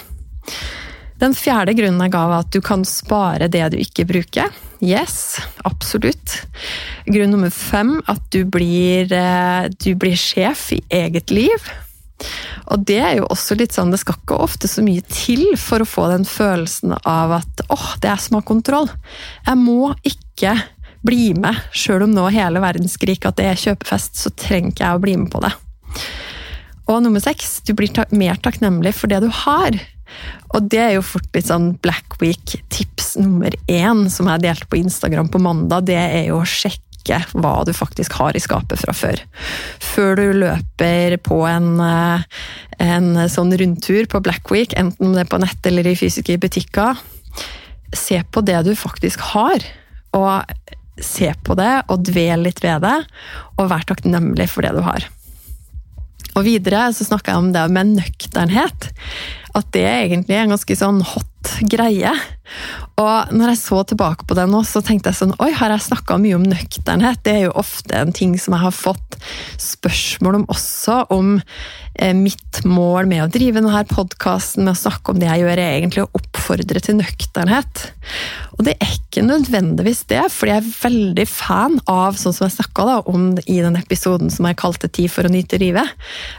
Den 1.23 1.37
fjerde 1.39 1.75
grunnen 1.79 2.03
jeg 2.03 2.15
ga, 2.15 2.27
var 2.31 2.47
at 2.47 2.53
du 2.55 2.61
kan 2.65 2.87
spare 2.89 3.51
det 3.51 3.69
du 3.75 3.79
ikke 3.79 4.07
bruker. 4.09 4.51
Yes, 4.83 5.39
absolutt. 5.63 6.41
Grunn 7.07 7.31
nummer 7.31 7.53
fem 7.55 8.01
at 8.11 8.23
du 8.35 8.43
blir, 8.45 9.13
eh, 9.15 9.69
du 9.79 9.95
blir 9.95 10.19
sjef 10.19 10.73
i 10.75 10.81
eget 10.91 11.31
liv. 11.31 11.71
Og 12.67 12.83
det 12.87 12.99
er 12.99 13.17
jo 13.19 13.29
også 13.31 13.57
litt 13.59 13.75
sånn, 13.75 13.93
det 13.95 14.01
skal 14.03 14.19
ikke 14.19 14.41
ofte 14.43 14.71
så 14.71 14.83
mye 14.83 15.03
til 15.07 15.55
for 15.59 15.83
å 15.83 15.89
få 15.89 16.09
den 16.11 16.27
følelsen 16.27 16.97
av 16.99 17.35
at 17.39 17.65
åh, 17.71 17.89
det 18.03 18.11
er 18.11 18.23
som 18.23 18.39
har 18.39 18.47
kontroll. 18.47 18.91
Jeg 19.47 19.59
må 19.59 19.95
ikke 20.07 20.57
bli 21.03 21.33
med, 21.35 21.59
sjøl 21.75 22.07
om 22.07 22.15
nå 22.15 22.29
hele 22.35 22.63
verden 22.63 22.91
skriker 22.91 23.31
at 23.31 23.39
det 23.39 23.49
er 23.51 23.63
kjøpefest, 23.63 24.19
så 24.19 24.35
trenger 24.39 24.71
ikke 24.71 24.87
jeg 24.87 24.99
å 24.99 25.03
bli 25.03 25.17
med 25.19 25.33
på 25.35 25.43
det. 25.43 25.53
Og 26.91 27.03
nummer 27.03 27.23
seks, 27.23 27.61
du 27.67 27.75
blir 27.79 27.91
mer 28.11 28.39
takknemlig 28.43 28.95
for 28.99 29.11
det 29.11 29.23
du 29.23 29.31
har. 29.45 29.79
Og 30.53 30.69
det 30.73 30.81
er 30.81 30.95
jo 30.97 31.05
fort 31.07 31.29
litt 31.37 31.49
sånn 31.49 31.73
Black 31.85 32.19
Week-tips 32.21 33.17
nummer 33.21 33.55
én, 33.71 34.07
som 34.13 34.29
jeg 34.31 34.45
delte 34.45 34.69
på 34.69 34.81
Instagram 34.81 35.31
på 35.33 35.41
mandag. 35.43 35.87
Det 35.89 35.99
er 35.99 36.27
jo 36.29 36.41
å 36.43 36.49
sjekke 36.49 37.23
hva 37.35 37.55
du 37.67 37.73
faktisk 37.75 38.15
har 38.21 38.37
i 38.39 38.43
skapet 38.43 38.83
fra 38.85 38.95
før. 38.95 39.23
Før 39.83 40.21
du 40.21 40.27
løper 40.45 41.17
på 41.25 41.41
en, 41.49 41.81
eh, 41.81 42.23
en 42.79 43.15
sånn 43.29 43.57
rundtur 43.59 44.07
på 44.07 44.23
Black 44.23 44.51
Week, 44.51 44.77
enten 44.77 45.09
om 45.09 45.17
det 45.17 45.27
er 45.27 45.33
på 45.33 45.41
nett 45.43 45.67
eller 45.67 45.87
i 45.87 45.97
fysiske 45.99 46.39
butikker, 46.39 47.01
se 47.93 48.23
på 48.23 48.45
det 48.45 48.65
du 48.65 48.75
faktisk 48.77 49.21
har. 49.33 49.65
Og 50.13 50.45
se 51.01 51.33
på 51.45 51.57
det, 51.57 51.83
og 51.89 52.05
dvel 52.05 52.45
litt 52.47 52.61
ved 52.63 52.85
det, 52.85 52.99
og 53.59 53.71
vær 53.73 53.85
takknemlig 53.89 54.49
for 54.53 54.63
det 54.63 54.75
du 54.77 54.83
har. 54.85 55.07
Og 56.37 56.47
videre 56.47 56.87
så 56.97 57.07
snakka 57.07 57.35
jeg 57.35 57.43
om 57.43 57.51
det 57.55 57.67
med 57.75 57.97
nøkternhet. 57.99 58.89
At 59.59 59.69
det 59.77 59.85
egentlig 59.85 60.37
er 60.37 60.47
en 60.47 60.55
ganske 60.55 60.77
sånn 60.79 61.03
hot 61.05 61.32
greie. 61.71 62.13
Og 63.01 63.33
når 63.33 63.53
jeg 63.53 63.61
så 63.63 63.81
tilbake 63.89 64.27
på 64.29 64.37
det 64.37 64.45
nå, 64.51 64.61
så 64.69 64.83
tenkte 64.85 65.11
jeg 65.11 65.19
sånn 65.19 65.35
Oi, 65.43 65.51
har 65.57 65.73
jeg 65.73 65.87
snakka 65.87 66.19
mye 66.21 66.37
om 66.37 66.45
nøkternhet? 66.45 67.23
Det 67.25 67.33
er 67.33 67.45
jo 67.47 67.55
ofte 67.63 67.97
en 67.97 68.13
ting 68.15 68.35
som 68.41 68.57
jeg 68.57 68.65
har 68.67 68.75
fått 68.77 69.17
spørsmål 69.63 70.41
om 70.41 70.45
også, 70.53 70.99
om 71.15 71.33
eh, 71.39 72.13
mitt 72.17 72.61
mål 72.69 73.09
med 73.11 73.25
å 73.25 73.31
drive 73.33 73.63
denne 73.63 73.85
podkasten, 73.89 74.67
med 74.67 74.77
å 74.77 74.83
snakke 74.83 75.15
om 75.15 75.23
det 75.23 75.31
jeg 75.31 75.45
gjør, 75.45 75.63
er 75.63 75.79
egentlig 75.79 76.05
å 76.05 76.11
oppfordre 76.19 76.83
til 76.85 76.99
nøkternhet. 77.01 77.87
Og 78.59 78.67
det 78.69 78.77
er 78.77 78.93
ikke 78.99 79.25
nødvendigvis 79.25 80.05
det, 80.13 80.27
fordi 80.35 80.55
jeg 80.55 80.63
er 80.63 80.75
veldig 80.83 81.29
fan 81.31 81.79
av, 81.91 82.19
sånn 82.21 82.37
som 82.37 82.47
jeg 82.47 82.59
snakka 82.59 83.01
om 83.11 83.31
i 83.47 83.61
den 83.65 83.79
episoden 83.81 84.33
som 84.33 84.49
jeg 84.49 84.61
kalte 84.61 84.91
Tid 84.93 85.09
for 85.09 85.25
å 85.25 85.33
nyte 85.33 85.57
livet, 85.63 85.89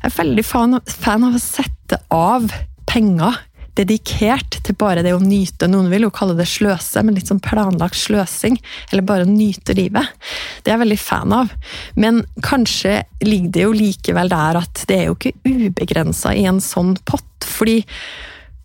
jeg 0.03 0.11
er 0.11 0.17
veldig 0.19 0.43
fan, 0.45 0.77
av 0.77 1.33
å 1.33 1.41
sette 1.41 1.97
av 2.13 2.51
penger 2.89 3.39
dedikert 3.77 4.59
til 4.65 4.77
bare 4.79 5.03
det 5.05 5.15
å 5.15 5.21
nyte. 5.21 5.69
Noen 5.71 5.89
vil 5.91 6.07
jo 6.07 6.13
kalle 6.13 6.35
det 6.37 6.47
sløse, 6.49 7.01
men 7.03 7.17
litt 7.17 7.31
sånn 7.31 7.41
planlagt 7.43 7.97
sløsing. 7.97 8.59
Eller 8.91 9.05
bare 9.07 9.25
å 9.25 9.29
nyte 9.29 9.75
livet. 9.77 10.13
Det 10.61 10.71
er 10.71 10.77
jeg 10.77 10.83
veldig 10.85 10.99
fan 11.01 11.33
av. 11.35 11.53
Men 11.99 12.21
kanskje 12.45 13.01
ligger 13.25 13.55
det 13.55 13.65
jo 13.65 13.77
likevel 13.77 14.31
der 14.33 14.61
at 14.61 14.85
det 14.89 14.99
er 14.99 15.09
jo 15.09 15.17
ikke 15.17 15.35
ubegrensa 15.47 16.35
i 16.37 16.45
en 16.49 16.61
sånn 16.63 16.95
pott. 17.05 17.29
fordi 17.43 17.83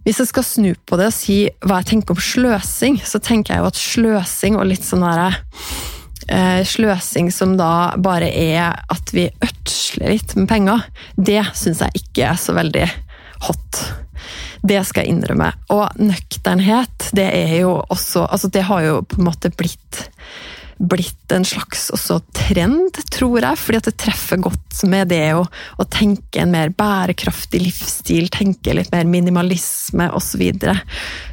hvis 0.06 0.22
jeg 0.22 0.28
skal 0.30 0.44
snu 0.46 0.70
på 0.88 0.96
det 0.96 1.10
og 1.10 1.12
si 1.12 1.34
hva 1.66 1.82
jeg 1.82 1.90
tenker 1.90 2.14
om 2.14 2.22
sløsing, 2.22 2.94
så 3.04 3.18
tenker 3.20 3.52
jeg 3.52 3.60
jo 3.60 3.68
at 3.68 3.80
sløsing 3.80 4.54
og 4.56 4.70
litt 4.70 4.86
sånn 4.86 5.04
derre 5.04 5.34
eh, 6.32 6.62
Sløsing 6.64 7.28
som 7.34 7.58
da 7.58 7.92
bare 8.00 8.30
er 8.30 8.78
at 8.88 9.12
vi 9.12 9.26
ødsler 9.44 10.14
litt 10.14 10.32
med 10.38 10.48
penger, 10.48 10.86
det 11.16 11.42
syns 11.52 11.82
jeg 11.84 12.00
ikke 12.00 12.30
er 12.30 12.40
så 12.40 12.56
veldig 12.56 12.86
hot. 13.48 13.82
Det 14.62 14.80
skal 14.86 15.04
jeg 15.04 15.14
innrømme. 15.14 15.50
Og 15.74 16.00
nøkternhet, 16.00 17.10
det 17.16 17.28
er 17.30 17.54
jo 17.60 17.76
også 17.88 18.26
Altså, 18.28 18.50
det 18.52 18.66
har 18.68 18.84
jo 18.84 19.00
på 19.06 19.20
en 19.20 19.28
måte 19.28 19.50
blitt 19.54 20.08
blitt 20.78 21.32
en 21.34 21.44
slags 21.44 21.88
også 21.94 22.20
trend, 22.36 22.96
tror 23.12 23.42
jeg, 23.42 23.58
fordi 23.60 23.80
at 23.80 23.88
det 23.90 23.96
treffer 24.00 24.40
godt 24.42 24.82
med 24.88 25.10
det 25.10 25.34
å, 25.34 25.42
å 25.44 25.86
tenke 25.90 26.42
en 26.42 26.52
mer 26.54 26.70
bærekraftig 26.76 27.60
livsstil, 27.64 28.30
tenke 28.32 28.76
litt 28.76 28.92
mer 28.94 29.08
minimalisme 29.08 30.10
osv. 30.12 30.26
Så, 30.28 30.36
videre. 30.38 30.74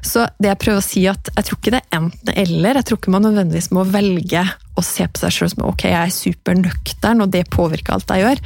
så 0.01 0.23
det 0.39 0.47
jeg 0.47 0.59
prøver 0.63 0.79
å 0.79 0.83
si, 0.83 1.01
at 1.11 1.27
jeg 1.35 1.45
tror 1.45 1.57
ikke 1.59 1.73
det 1.75 1.81
er 1.81 1.97
enten-eller. 1.99 2.79
Jeg 2.79 2.87
tror 2.87 2.97
ikke 3.01 3.11
man 3.13 3.25
nødvendigvis 3.27 3.67
må 3.75 3.83
velge 3.91 4.41
å 4.75 4.83
se 4.83 5.05
på 5.05 5.21
seg 5.21 5.35
sjøl 5.35 5.51
som 5.51 5.65
ok, 5.67 5.85
jeg 5.91 5.99
er 5.99 6.13
supernøktern, 6.15 7.21
og 7.21 7.33
det 7.35 7.43
påvirker 7.53 7.95
alt 7.95 8.11
jeg 8.15 8.23
gjør. 8.23 8.41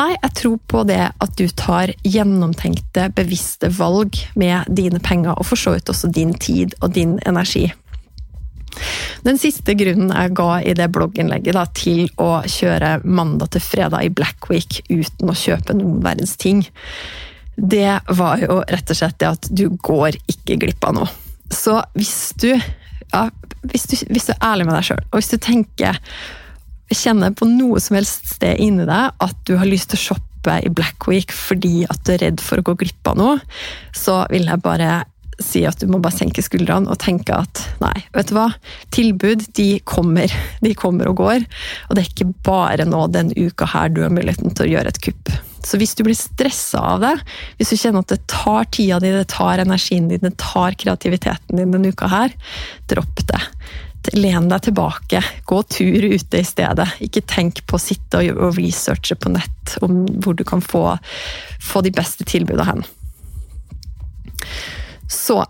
Nei, 0.00 0.08
jeg 0.16 0.34
tror 0.40 0.56
på 0.72 0.82
det 0.88 1.02
at 1.12 1.36
du 1.38 1.44
tar 1.54 1.92
gjennomtenkte, 2.08 3.10
bevisste 3.16 3.70
valg 3.76 4.18
med 4.40 4.72
dine 4.72 4.98
penger, 5.04 5.36
og 5.36 5.48
for 5.52 5.60
så 5.60 5.76
vidt 5.76 5.92
også 5.92 6.10
din 6.12 6.34
tid 6.40 6.74
og 6.80 6.96
din 6.96 7.18
energi. 7.28 7.68
Den 9.26 9.38
siste 9.38 9.74
grunnen 9.78 10.10
jeg 10.10 10.34
ga 10.38 10.50
i 10.62 10.74
det 10.76 10.88
blogginnlegget 10.94 11.56
da, 11.56 11.66
til 11.76 12.06
å 12.20 12.42
kjøre 12.48 12.96
mandag 13.04 13.52
til 13.54 13.64
fredag 13.64 14.06
i 14.06 14.12
Black 14.12 14.48
Week 14.50 14.80
uten 14.90 15.30
å 15.30 15.36
kjøpe 15.38 15.76
noen 15.78 16.00
verdens 16.04 16.34
ting, 16.40 16.64
det 17.56 18.00
var 18.08 18.40
jo 18.42 18.62
rett 18.64 18.90
og 18.90 18.98
slett 18.98 19.18
det 19.20 19.28
at 19.28 19.50
du 19.52 19.66
går 19.76 20.16
ikke 20.30 20.58
glipp 20.62 20.84
av 20.88 20.96
noe. 20.96 21.10
Så 21.52 21.76
hvis 21.94 22.32
du, 22.40 22.50
ja, 22.56 23.26
hvis 23.68 23.84
du, 23.90 23.96
hvis 24.08 24.30
du 24.30 24.32
er 24.34 24.46
ærlig 24.52 24.66
med 24.68 24.78
deg 24.78 24.88
sjøl, 24.88 25.04
og 25.10 25.20
hvis 25.20 25.32
du 25.34 25.38
tenker 25.42 26.00
kjenner 26.92 27.32
på 27.36 27.48
noe 27.48 27.80
som 27.80 27.96
helst 27.96 28.34
sted 28.34 28.60
inni 28.60 28.84
deg 28.88 29.22
at 29.24 29.38
du 29.48 29.54
har 29.60 29.68
lyst 29.68 29.92
til 29.92 30.00
å 30.00 30.04
shoppe 30.10 30.58
i 30.64 30.72
Black 30.74 31.06
Week 31.08 31.32
fordi 31.32 31.86
at 31.88 32.02
du 32.04 32.12
er 32.14 32.24
redd 32.26 32.42
for 32.42 32.60
å 32.60 32.66
gå 32.66 32.74
glipp 32.82 33.08
av 33.08 33.18
noe, 33.20 33.38
så 33.96 34.22
vil 34.32 34.48
jeg 34.50 34.64
bare 34.64 35.02
si 35.40 35.62
at 35.68 35.80
du 35.80 35.88
må 35.90 36.00
bare 36.02 36.16
senke 36.16 36.44
skuldrene 36.44 36.90
og 36.90 37.00
tenke 37.02 37.36
at 37.36 37.62
nei, 37.82 37.94
vet 38.14 38.30
du 38.30 38.36
hva. 38.36 38.48
Tilbud 38.94 39.46
de 39.56 39.68
kommer, 39.88 40.32
de 40.64 40.74
kommer 40.78 41.10
og 41.10 41.20
går. 41.22 41.46
Og 41.88 41.96
det 41.96 42.04
er 42.04 42.10
ikke 42.10 42.32
bare 42.46 42.88
nå 42.88 43.06
den 43.14 43.32
uka 43.36 43.68
her 43.72 43.92
du 43.92 44.02
har 44.04 44.12
muligheten 44.12 44.54
til 44.54 44.68
å 44.68 44.72
gjøre 44.76 44.92
et 44.92 45.02
kupp. 45.08 45.32
Så 45.62 45.78
hvis 45.78 45.94
du 45.94 46.02
blir 46.02 46.18
stressa 46.18 46.80
av 46.96 47.04
det, 47.04 47.12
hvis 47.58 47.70
du 47.70 47.78
kjenner 47.78 48.02
at 48.02 48.10
det 48.10 48.24
tar 48.30 48.66
tida 48.74 48.98
di, 49.02 49.12
det 49.14 49.28
tar 49.30 49.62
energien 49.62 50.08
din, 50.10 50.24
det 50.24 50.34
tar 50.42 50.74
kreativiteten 50.74 51.60
din 51.60 51.74
denne 51.74 51.92
uka 51.94 52.10
her, 52.10 52.34
dropp 52.90 53.22
det. 53.28 53.42
Len 54.18 54.48
deg 54.50 54.64
tilbake, 54.66 55.20
gå 55.46 55.60
tur 55.70 56.08
ute 56.10 56.40
i 56.40 56.46
stedet. 56.46 56.88
Ikke 57.06 57.22
tenk 57.22 57.62
på 57.70 57.78
å 57.78 57.82
sitte 57.82 58.24
og 58.34 58.58
researche 58.58 59.14
på 59.14 59.30
nett 59.30 59.76
om 59.86 60.02
hvor 60.18 60.34
du 60.34 60.42
kan 60.44 60.64
få, 60.64 60.96
få 61.62 61.84
de 61.86 61.94
beste 61.94 62.26
tilbudene 62.26 62.66
hen. 62.66 62.82
Så 65.10 65.42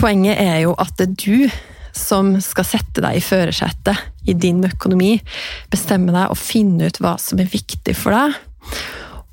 poenget 0.00 0.40
er 0.40 0.62
jo 0.64 0.74
at 0.80 0.94
det 0.98 1.10
er 1.10 1.18
du 1.24 1.60
som 1.96 2.36
skal 2.42 2.66
sette 2.66 3.02
deg 3.02 3.18
i 3.18 3.24
førersetet 3.24 4.28
i 4.30 4.36
din 4.38 4.62
økonomi, 4.66 5.16
bestemme 5.72 6.14
deg 6.14 6.30
og 6.30 6.38
finne 6.38 6.90
ut 6.90 7.00
hva 7.02 7.16
som 7.20 7.40
er 7.42 7.50
viktig 7.50 7.96
for 7.98 8.14
deg, 8.14 8.38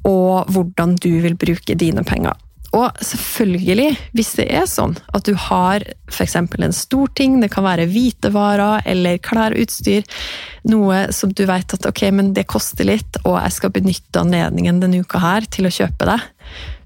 og 0.07 0.51
hvordan 0.53 0.97
du 1.03 1.11
vil 1.23 1.37
bruke 1.39 1.77
dine 1.77 2.03
penger. 2.07 2.35
Og 2.75 2.97
selvfølgelig, 2.99 3.93
hvis 4.17 4.33
det 4.39 4.47
er 4.53 4.65
sånn 4.67 4.97
at 5.15 5.25
du 5.25 5.37
har 5.39 5.85
f.eks. 6.11 6.35
en 6.35 6.75
stor 6.75 7.11
ting, 7.15 7.37
det 7.41 7.49
kan 7.53 7.63
være 7.63 7.87
hvitevarer 7.89 8.83
eller 8.91 9.21
klær 9.23 9.55
og 9.55 9.63
utstyr, 9.63 10.03
noe 10.67 11.05
som 11.15 11.31
du 11.31 11.45
vet 11.47 11.77
at 11.77 11.87
ok, 11.87 12.09
men 12.11 12.33
det 12.35 12.47
koster 12.51 12.89
litt, 12.89 13.21
og 13.23 13.39
jeg 13.39 13.55
skal 13.55 13.75
benytte 13.77 14.23
anledningen 14.23 14.81
denne 14.83 15.05
uka 15.05 15.23
her 15.23 15.47
til 15.47 15.69
å 15.69 15.73
kjøpe 15.73 16.09
det, 16.11 16.19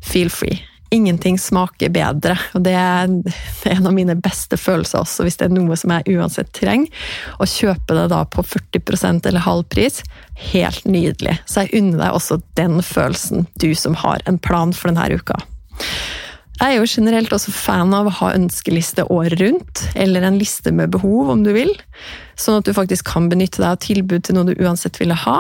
feel 0.05 0.29
free 0.33 0.61
ingenting 0.91 1.39
smaker 1.39 1.89
bedre. 1.89 2.35
Og 2.53 2.63
det 2.65 2.75
er, 2.77 3.11
en 3.71 3.87
av 3.87 3.95
mine 3.95 4.15
beste 4.19 4.59
følelser 4.59 5.01
også, 5.01 5.25
hvis 5.25 5.39
det 5.39 5.47
er 5.47 5.55
noe 5.55 5.77
som 5.79 5.93
jeg 5.95 6.17
uansett 6.17 6.51
trenger. 6.57 6.91
Å 7.39 7.47
kjøpe 7.47 7.97
det 7.97 8.09
da 8.13 8.23
på 8.27 8.43
40% 8.45 9.29
eller 9.29 9.45
halv 9.47 9.67
pris, 9.71 10.01
helt 10.51 10.85
nydelig. 10.85 11.37
Så 11.47 11.65
jeg 11.65 11.81
unner 11.81 12.03
deg 12.03 12.17
også 12.17 12.41
den 12.59 12.81
følelsen, 12.85 13.47
du 13.61 13.71
som 13.77 13.95
har 14.03 14.23
en 14.29 14.41
plan 14.41 14.75
for 14.75 14.91
denne 14.91 15.21
uka. 15.21 15.39
Jeg 16.61 16.75
er 16.75 16.77
jo 16.77 16.89
generelt 16.89 17.31
også 17.33 17.49
fan 17.55 17.89
av 17.97 18.05
å 18.05 18.13
ha 18.19 18.35
ønskeliste 18.35 19.07
året 19.09 19.39
rundt, 19.41 19.81
eller 19.97 20.27
en 20.27 20.37
liste 20.37 20.69
med 20.75 20.91
behov, 20.93 21.31
om 21.33 21.41
du 21.41 21.49
vil. 21.55 21.71
Sånn 22.37 22.59
at 22.59 22.67
du 22.67 22.75
faktisk 22.77 23.07
kan 23.09 23.31
benytte 23.31 23.63
deg 23.63 23.71
av 23.71 23.79
tilbud 23.81 24.27
til 24.27 24.37
noe 24.37 24.51
du 24.51 24.61
uansett 24.61 24.99
ville 25.01 25.17
ha. 25.23 25.39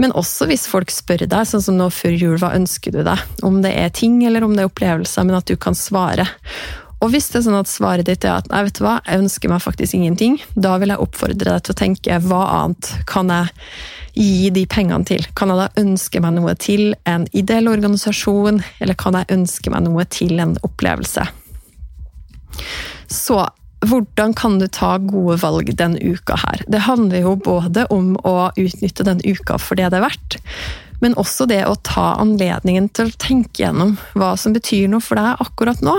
Men 0.00 0.14
også 0.16 0.48
hvis 0.48 0.66
folk 0.70 0.92
spør 0.92 1.26
deg, 1.26 1.48
sånn 1.48 1.64
som 1.64 1.76
nå 1.76 1.90
før 1.92 2.14
jul, 2.16 2.36
hva 2.40 2.54
ønsker 2.56 2.94
du 2.94 3.02
deg? 3.06 3.20
Om 3.46 3.60
det 3.64 3.74
er 3.76 3.92
ting 3.92 4.20
eller 4.24 4.46
om 4.46 4.56
det 4.56 4.64
er 4.64 4.70
opplevelser, 4.70 5.26
men 5.28 5.36
at 5.36 5.50
du 5.50 5.58
kan 5.60 5.76
svare. 5.76 6.26
Og 7.00 7.12
hvis 7.14 7.30
det 7.32 7.40
er 7.40 7.46
sånn 7.46 7.60
at 7.60 7.70
svaret 7.70 8.08
ditt 8.08 8.24
er 8.28 8.38
at 8.38 8.50
nei, 8.52 8.64
vet 8.66 8.76
du 8.76 8.82
hva, 8.84 8.98
jeg 9.06 9.22
ønsker 9.22 9.52
meg 9.52 9.62
faktisk 9.64 9.96
ingenting, 9.96 10.36
da 10.52 10.74
vil 10.80 10.92
jeg 10.92 11.04
oppfordre 11.04 11.54
deg 11.54 11.64
til 11.64 11.74
å 11.74 11.80
tenke 11.80 12.18
hva 12.26 12.42
annet 12.58 12.90
kan 13.08 13.32
jeg 13.32 13.54
gi 14.20 14.50
de 14.52 14.66
pengene 14.68 15.06
til? 15.08 15.24
Kan 15.38 15.52
jeg 15.52 15.62
da 15.62 15.68
ønske 15.80 16.20
meg 16.20 16.36
noe 16.36 16.56
til 16.60 16.90
en 17.08 17.24
ideell 17.36 17.70
organisasjon, 17.72 18.60
eller 18.80 18.98
kan 19.00 19.16
jeg 19.16 19.32
ønske 19.36 19.72
meg 19.72 19.86
noe 19.86 20.04
til 20.12 20.40
en 20.44 20.56
opplevelse? 20.66 21.24
Så 23.10 23.40
hvordan 23.86 24.34
kan 24.36 24.58
du 24.60 24.66
ta 24.68 24.96
gode 24.98 25.38
valg 25.40 25.72
den 25.76 25.96
uka 25.96 26.36
her? 26.42 26.64
Det 26.68 26.84
handler 26.84 27.24
jo 27.24 27.34
både 27.40 27.86
om 27.92 28.12
å 28.28 28.50
utnytte 28.60 29.06
den 29.06 29.22
uka 29.24 29.56
for 29.58 29.80
det 29.80 29.88
det 29.92 30.00
er 30.00 30.06
verdt, 30.08 30.38
men 31.00 31.16
også 31.20 31.46
det 31.48 31.62
å 31.64 31.78
ta 31.86 32.14
anledningen 32.20 32.90
til 32.92 33.08
å 33.08 33.20
tenke 33.20 33.64
gjennom 33.64 33.96
hva 34.12 34.34
som 34.36 34.52
betyr 34.56 34.90
noe 34.92 35.04
for 35.04 35.16
deg 35.16 35.40
akkurat 35.40 35.80
nå. 35.84 35.96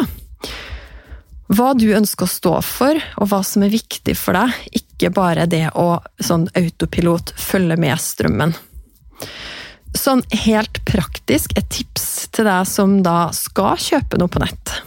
Hva 1.51 1.71
du 1.75 1.89
ønsker 1.97 2.29
å 2.29 2.31
stå 2.31 2.53
for, 2.63 3.01
og 3.17 3.31
hva 3.31 3.41
som 3.43 3.65
er 3.65 3.73
viktig 3.73 4.13
for 4.15 4.37
deg, 4.37 4.53
ikke 4.77 5.09
bare 5.11 5.49
det 5.49 5.65
å 5.75 5.97
sånn 6.21 6.45
autopilot 6.55 7.33
følge 7.35 7.75
med 7.81 7.99
strømmen. 7.99 8.53
Sånn 9.97 10.21
helt 10.45 10.79
praktisk 10.87 11.57
et 11.59 11.67
tips 11.73 12.29
til 12.31 12.47
deg 12.47 12.69
som 12.69 13.01
da 13.03 13.33
skal 13.35 13.75
kjøpe 13.81 14.21
noe 14.21 14.31
på 14.31 14.39
nett. 14.45 14.77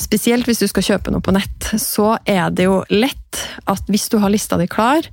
Spesielt 0.00 0.48
hvis 0.48 0.62
du 0.62 0.66
skal 0.70 0.86
kjøpe 0.86 1.12
noe 1.12 1.24
på 1.24 1.34
nett, 1.36 1.72
så 1.76 2.14
er 2.24 2.48
det 2.54 2.64
jo 2.68 2.80
lett 2.92 3.29
at 3.70 3.90
hvis 3.90 4.08
du 4.10 4.18
har 4.22 4.32
lista 4.32 4.58
di 4.60 4.66
klar 4.70 5.06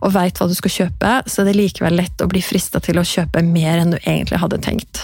og 0.00 0.14
veit 0.14 0.38
hva 0.38 0.48
du 0.48 0.54
skal 0.56 0.72
kjøpe, 0.72 1.12
så 1.26 1.42
er 1.42 1.50
det 1.50 1.56
likevel 1.58 1.98
lett 1.98 2.22
å 2.22 2.28
bli 2.30 2.42
frista 2.44 2.80
til 2.84 3.00
å 3.00 3.06
kjøpe 3.06 3.42
mer 3.46 3.80
enn 3.82 3.94
du 3.94 3.98
egentlig 4.02 4.40
hadde 4.42 4.60
tenkt. 4.64 5.02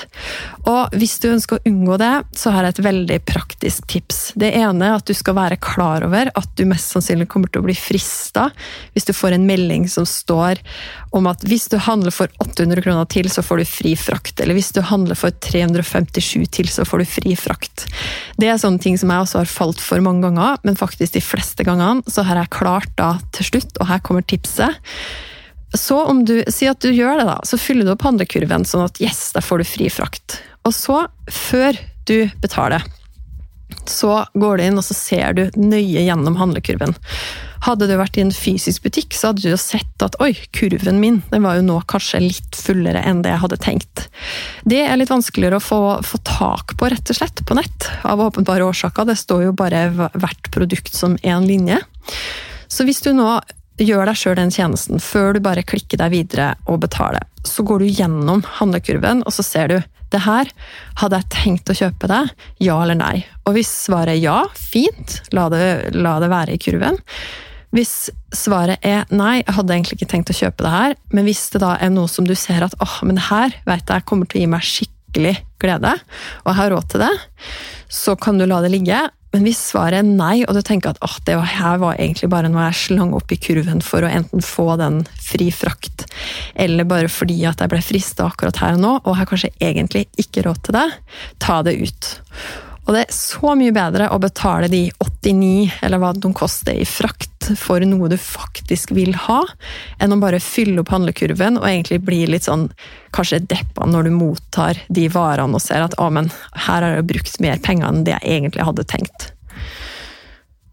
Og 0.68 0.94
hvis 0.96 1.18
du 1.22 1.30
ønsker 1.32 1.58
å 1.58 1.70
unngå 1.70 1.98
det, 2.00 2.12
så 2.36 2.54
har 2.54 2.66
jeg 2.66 2.76
et 2.76 2.84
veldig 2.86 3.18
praktisk 3.28 3.88
tips. 3.90 4.20
Det 4.40 4.52
ene 4.60 4.90
er 4.90 4.98
at 4.98 5.08
du 5.08 5.16
skal 5.16 5.38
være 5.38 5.60
klar 5.62 6.06
over 6.06 6.30
at 6.36 6.50
du 6.58 6.66
mest 6.68 6.92
sannsynlig 6.94 7.28
kommer 7.30 7.50
til 7.50 7.62
å 7.62 7.68
bli 7.68 7.76
frista 7.78 8.48
hvis 8.94 9.08
du 9.08 9.14
får 9.16 9.36
en 9.36 9.48
melding 9.48 9.88
som 9.90 10.06
står 10.08 10.60
om 11.16 11.26
at 11.30 11.42
hvis 11.48 11.66
du 11.72 11.76
handler 11.82 12.14
for 12.14 12.30
800 12.42 12.84
kroner 12.84 13.08
til, 13.10 13.26
så 13.32 13.42
får 13.42 13.62
du 13.62 13.66
fri 13.66 13.96
frakt. 13.98 14.40
Eller 14.40 14.54
hvis 14.54 14.70
du 14.76 14.80
handler 14.86 15.18
for 15.18 15.34
357 15.42 16.46
til, 16.54 16.70
så 16.70 16.86
får 16.86 17.02
du 17.02 17.10
fri 17.10 17.34
frakt. 17.38 17.86
Det 18.38 18.46
er 18.46 18.60
sånne 18.60 18.82
ting 18.82 18.98
som 19.00 19.10
jeg 19.10 19.24
også 19.24 19.42
har 19.42 19.50
falt 19.50 19.82
for 19.82 20.02
mange 20.04 20.28
ganger, 20.28 20.60
men 20.66 20.78
faktisk 20.78 21.16
de 21.16 21.24
fleste 21.24 21.66
gangene 21.66 22.06
så 22.10 22.22
har 22.28 22.38
jeg 22.38 22.52
klart 22.54 22.59
da 22.98 23.10
til 23.36 23.52
slutt, 23.52 23.76
og 23.80 23.90
her 23.90 24.02
kommer 24.04 24.22
tipset. 24.22 24.78
Så 25.76 26.00
om 26.02 26.24
du 26.26 26.40
sier 26.50 26.74
at 26.74 26.82
du 26.82 26.90
gjør 26.90 27.20
det, 27.20 27.26
da, 27.28 27.38
så 27.46 27.58
fyller 27.60 27.86
du 27.86 27.94
opp 27.94 28.06
handlekurven 28.06 28.66
sånn 28.66 28.88
at 28.88 28.98
yes, 29.02 29.30
der 29.36 29.44
får 29.44 29.62
du 29.62 29.68
fri 29.68 29.90
frakt. 29.92 30.40
Og 30.66 30.74
så, 30.74 31.04
før 31.30 31.78
du 32.10 32.26
betaler, 32.42 32.82
så 33.86 34.24
går 34.34 34.58
du 34.58 34.64
inn 34.66 34.80
og 34.80 34.84
så 34.86 34.96
ser 34.96 35.36
du 35.38 35.44
nøye 35.58 36.02
gjennom 36.02 36.36
handlekurven. 36.40 36.96
Hadde 37.66 37.90
du 37.90 37.94
vært 38.00 38.16
i 38.16 38.22
en 38.24 38.32
fysisk 38.32 38.86
butikk, 38.86 39.14
så 39.14 39.30
hadde 39.30 39.44
du 39.44 39.50
jo 39.50 39.60
sett 39.60 40.04
at 40.04 40.16
oi, 40.24 40.32
kurven 40.56 41.00
min 41.02 41.20
den 41.30 41.44
var 41.44 41.58
jo 41.58 41.66
nå 41.66 41.76
kanskje 41.90 42.22
litt 42.24 42.56
fullere 42.56 43.02
enn 43.06 43.20
det 43.24 43.34
jeg 43.34 43.42
hadde 43.42 43.60
tenkt. 43.60 44.06
Det 44.64 44.80
er 44.86 44.96
litt 44.96 45.12
vanskeligere 45.12 45.60
å 45.60 45.64
få, 45.64 45.80
få 46.06 46.22
tak 46.26 46.74
på, 46.80 46.88
rett 46.90 47.12
og 47.12 47.20
slett, 47.20 47.44
på 47.46 47.58
nett, 47.58 47.90
av 48.08 48.22
åpenbare 48.24 48.64
årsaker. 48.66 49.10
Det 49.10 49.18
står 49.20 49.50
jo 49.50 49.56
bare 49.56 49.88
hvert 49.92 50.50
produkt 50.54 50.96
som 50.96 51.18
én 51.20 51.46
linje. 51.46 51.82
Så 52.70 52.86
hvis 52.86 53.02
du 53.04 53.12
nå 53.16 53.28
gjør 53.80 54.10
deg 54.10 54.18
sjøl 54.18 54.36
den 54.38 54.52
tjenesten 54.52 55.00
før 55.02 55.34
du 55.34 55.40
bare 55.44 55.64
klikker 55.66 56.00
deg 56.00 56.12
videre 56.12 56.52
og 56.70 56.82
betaler, 56.84 57.24
så 57.46 57.64
går 57.66 57.82
du 57.82 57.88
gjennom 57.88 58.44
handlekurven, 58.58 59.24
og 59.24 59.34
så 59.34 59.44
ser 59.46 59.72
du 59.72 59.78
det 60.10 60.22
her 60.24 60.48
hadde 60.98 61.20
jeg 61.20 61.30
tenkt 61.32 61.70
å 61.70 61.76
kjøpe 61.76 62.08
det, 62.10 62.22
ja 62.66 62.76
eller 62.82 62.98
nei. 62.98 63.20
Og 63.46 63.54
hvis 63.56 63.70
svaret 63.86 64.16
er 64.16 64.24
ja, 64.24 64.38
fint, 64.54 65.20
la 65.36 65.46
det, 65.52 65.62
la 65.94 66.16
det 66.22 66.30
være 66.32 66.56
i 66.56 66.60
kurven. 66.62 66.98
Hvis 67.70 68.10
svaret 68.34 68.82
er 68.86 69.06
nei, 69.14 69.36
jeg 69.44 69.54
hadde 69.54 69.76
egentlig 69.76 70.00
ikke 70.00 70.10
tenkt 70.10 70.32
å 70.32 70.38
kjøpe 70.40 70.66
det 70.66 70.72
her, 70.74 70.96
men 71.14 71.28
hvis 71.28 71.44
det 71.54 71.62
da 71.62 71.76
er 71.78 71.92
noe 71.94 72.10
som 72.10 72.26
du 72.26 72.34
ser 72.38 72.66
at 72.66 72.74
åh, 72.82 72.96
men 73.06 73.20
det 73.20 73.28
her 73.28 73.54
vet 73.68 73.94
jeg 73.94 74.06
kommer 74.10 74.26
til 74.26 74.40
å 74.40 74.42
gi 74.42 74.50
meg 74.50 74.66
skikkelig 74.66 75.36
glede, 75.62 75.94
og 76.42 76.50
jeg 76.50 76.58
har 76.58 76.74
råd 76.74 76.90
til 76.90 77.04
det, 77.06 77.12
så 78.00 78.16
kan 78.18 78.38
du 78.40 78.48
la 78.50 78.58
det 78.64 78.74
ligge. 78.74 79.04
Men 79.30 79.44
hvis 79.46 79.60
svaret 79.70 80.00
er 80.00 80.06
nei, 80.06 80.42
og 80.42 80.56
du 80.56 80.60
tenker 80.66 80.90
at 80.90 81.02
oh, 81.06 81.16
det 81.26 81.36
her 81.54 81.78
var 81.82 81.98
egentlig 82.00 82.30
bare 82.32 82.50
noe 82.50 82.64
jeg 82.66 82.80
slang 82.80 83.12
opp 83.14 83.30
i 83.30 83.38
kurven 83.38 83.82
for 83.84 84.02
å 84.02 84.10
enten 84.10 84.42
få 84.42 84.74
den 84.80 85.04
fri 85.22 85.50
frakt, 85.54 86.08
eller 86.58 86.88
bare 86.88 87.10
fordi 87.12 87.38
at 87.46 87.62
jeg 87.62 87.70
ble 87.70 87.82
frista 87.84 88.26
akkurat 88.26 88.58
her 88.62 88.78
og 88.78 88.82
nå, 88.82 88.96
og 89.04 89.20
har 89.20 89.30
kanskje 89.30 89.52
egentlig 89.62 90.08
ikke 90.18 90.44
råd 90.48 90.64
til 90.66 90.78
det, 90.80 90.88
ta 91.42 91.60
det 91.66 91.78
ut. 91.78 92.10
Og 92.88 92.96
det 92.96 93.04
er 93.04 93.14
så 93.14 93.54
mye 93.54 93.74
bedre 93.74 94.10
å 94.10 94.18
betale 94.18 94.70
de 94.72 94.88
89, 94.98 95.78
eller 95.86 96.02
hva 96.02 96.10
de 96.16 96.32
koster 96.34 96.74
i 96.74 96.88
frakt, 96.88 97.29
for 97.58 97.82
noe 97.86 98.10
du 98.10 98.16
faktisk 98.20 98.92
vil 98.96 99.14
ha, 99.26 99.40
enn 99.98 100.14
å 100.14 100.20
bare 100.22 100.42
fylle 100.42 100.82
opp 100.82 100.92
handlekurven 100.94 101.58
og 101.60 101.68
egentlig 101.68 102.00
bli 102.06 102.22
litt 102.30 102.46
sånn 102.48 102.68
kanskje 103.16 103.42
deppa 103.50 103.88
når 103.88 104.08
du 104.08 104.14
mottar 104.14 104.80
de 104.88 105.08
varene 105.12 105.56
og 105.56 105.64
ser 105.64 105.86
at 105.86 105.96
å, 105.98 106.10
men 106.14 106.30
her 106.66 106.84
har 106.84 106.98
jeg 106.98 107.08
brukt 107.10 107.40
mer 107.42 107.62
penger 107.64 107.88
enn 107.88 108.04
det 108.06 108.16
jeg 108.18 108.38
egentlig 108.38 108.68
hadde 108.68 108.86
tenkt. 108.90 109.30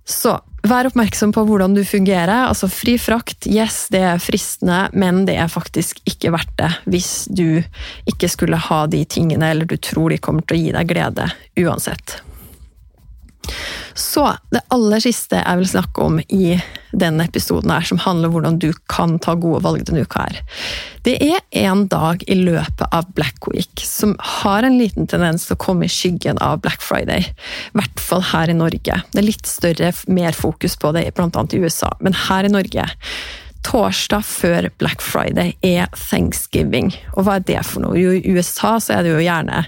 Så 0.08 0.38
vær 0.68 0.88
oppmerksom 0.88 1.34
på 1.36 1.44
hvordan 1.48 1.74
du 1.76 1.82
fungerer. 1.86 2.48
Altså 2.48 2.70
Fri 2.72 2.96
frakt, 3.02 3.48
yes, 3.50 3.88
det 3.92 4.04
er 4.08 4.22
fristende, 4.24 4.86
men 4.96 5.26
det 5.28 5.36
er 5.40 5.52
faktisk 5.52 6.00
ikke 6.08 6.32
verdt 6.36 6.54
det 6.60 6.72
hvis 6.88 7.12
du 7.28 7.60
ikke 8.08 8.30
skulle 8.32 8.60
ha 8.70 8.86
de 8.88 9.04
tingene, 9.04 9.52
eller 9.52 9.68
du 9.68 9.76
tror 9.76 10.14
de 10.14 10.22
kommer 10.24 10.48
til 10.48 10.58
å 10.58 10.62
gi 10.62 10.74
deg 10.78 10.92
glede 10.94 11.28
uansett. 11.60 12.22
Så 13.98 14.24
det 14.54 14.64
aller 14.74 15.02
siste 15.02 15.40
jeg 15.40 15.60
vil 15.62 15.70
snakke 15.70 16.04
om 16.06 16.20
i 16.22 16.58
denne 16.98 17.26
episoden, 17.28 17.72
her, 17.74 17.86
som 17.86 18.00
handler 18.02 18.30
om 18.30 18.38
hvordan 18.38 18.60
du 18.62 18.70
kan 18.90 19.18
ta 19.24 19.36
gode 19.38 19.62
valg 19.66 19.84
denne 19.88 20.06
uka, 20.06 20.28
her. 20.28 20.42
Det 21.08 21.16
er 21.24 21.42
en 21.64 21.86
dag 21.92 22.24
i 22.28 22.38
løpet 22.40 22.86
av 22.92 23.10
Black 23.18 23.50
Week 23.52 23.84
som 23.86 24.16
har 24.44 24.66
en 24.68 24.78
liten 24.80 25.08
tendens 25.10 25.48
til 25.48 25.58
å 25.58 25.62
komme 25.62 25.88
i 25.88 25.92
skyggen 25.92 26.40
av 26.44 26.62
Black 26.66 26.84
Friday. 26.84 27.32
I 27.72 27.82
hvert 27.82 28.04
fall 28.04 28.24
her 28.34 28.52
i 28.52 28.58
Norge. 28.58 29.02
Det 29.12 29.22
er 29.22 29.28
litt 29.28 29.50
større, 29.50 29.92
mer 30.08 30.38
fokus 30.38 30.78
på 30.80 30.94
det 30.98 31.10
bl.a. 31.18 31.48
i 31.52 31.62
USA, 31.64 31.94
men 32.04 32.18
her 32.28 32.48
i 32.48 32.54
Norge 32.54 32.90
torsdag 33.68 34.24
før 34.24 34.70
Black 34.80 35.02
Friday 35.04 35.56
er 35.66 35.90
thanksgiving. 35.96 36.94
Og 37.16 37.26
hva 37.28 37.38
er 37.40 37.48
det 37.48 37.64
for 37.68 37.84
noe? 37.84 37.98
Jo, 38.00 38.14
I 38.16 38.36
USA 38.38 38.78
så 38.84 38.98
er 38.98 39.04
det 39.04 39.16
jo 39.16 39.24
gjerne 39.24 39.66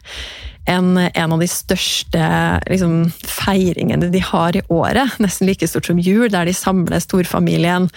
en, 0.69 0.97
en 0.97 1.33
av 1.33 1.41
de 1.41 1.47
største 1.49 2.21
liksom, 2.69 3.09
feiringene 3.25 4.11
de 4.13 4.21
har 4.23 4.55
i 4.55 4.61
året. 4.69 5.17
Nesten 5.21 5.49
like 5.49 5.67
stort 5.67 5.89
som 5.89 5.99
jul, 6.01 6.27
der 6.31 6.45
de 6.45 6.53
samler 6.55 7.01
storfamilien 7.01 7.87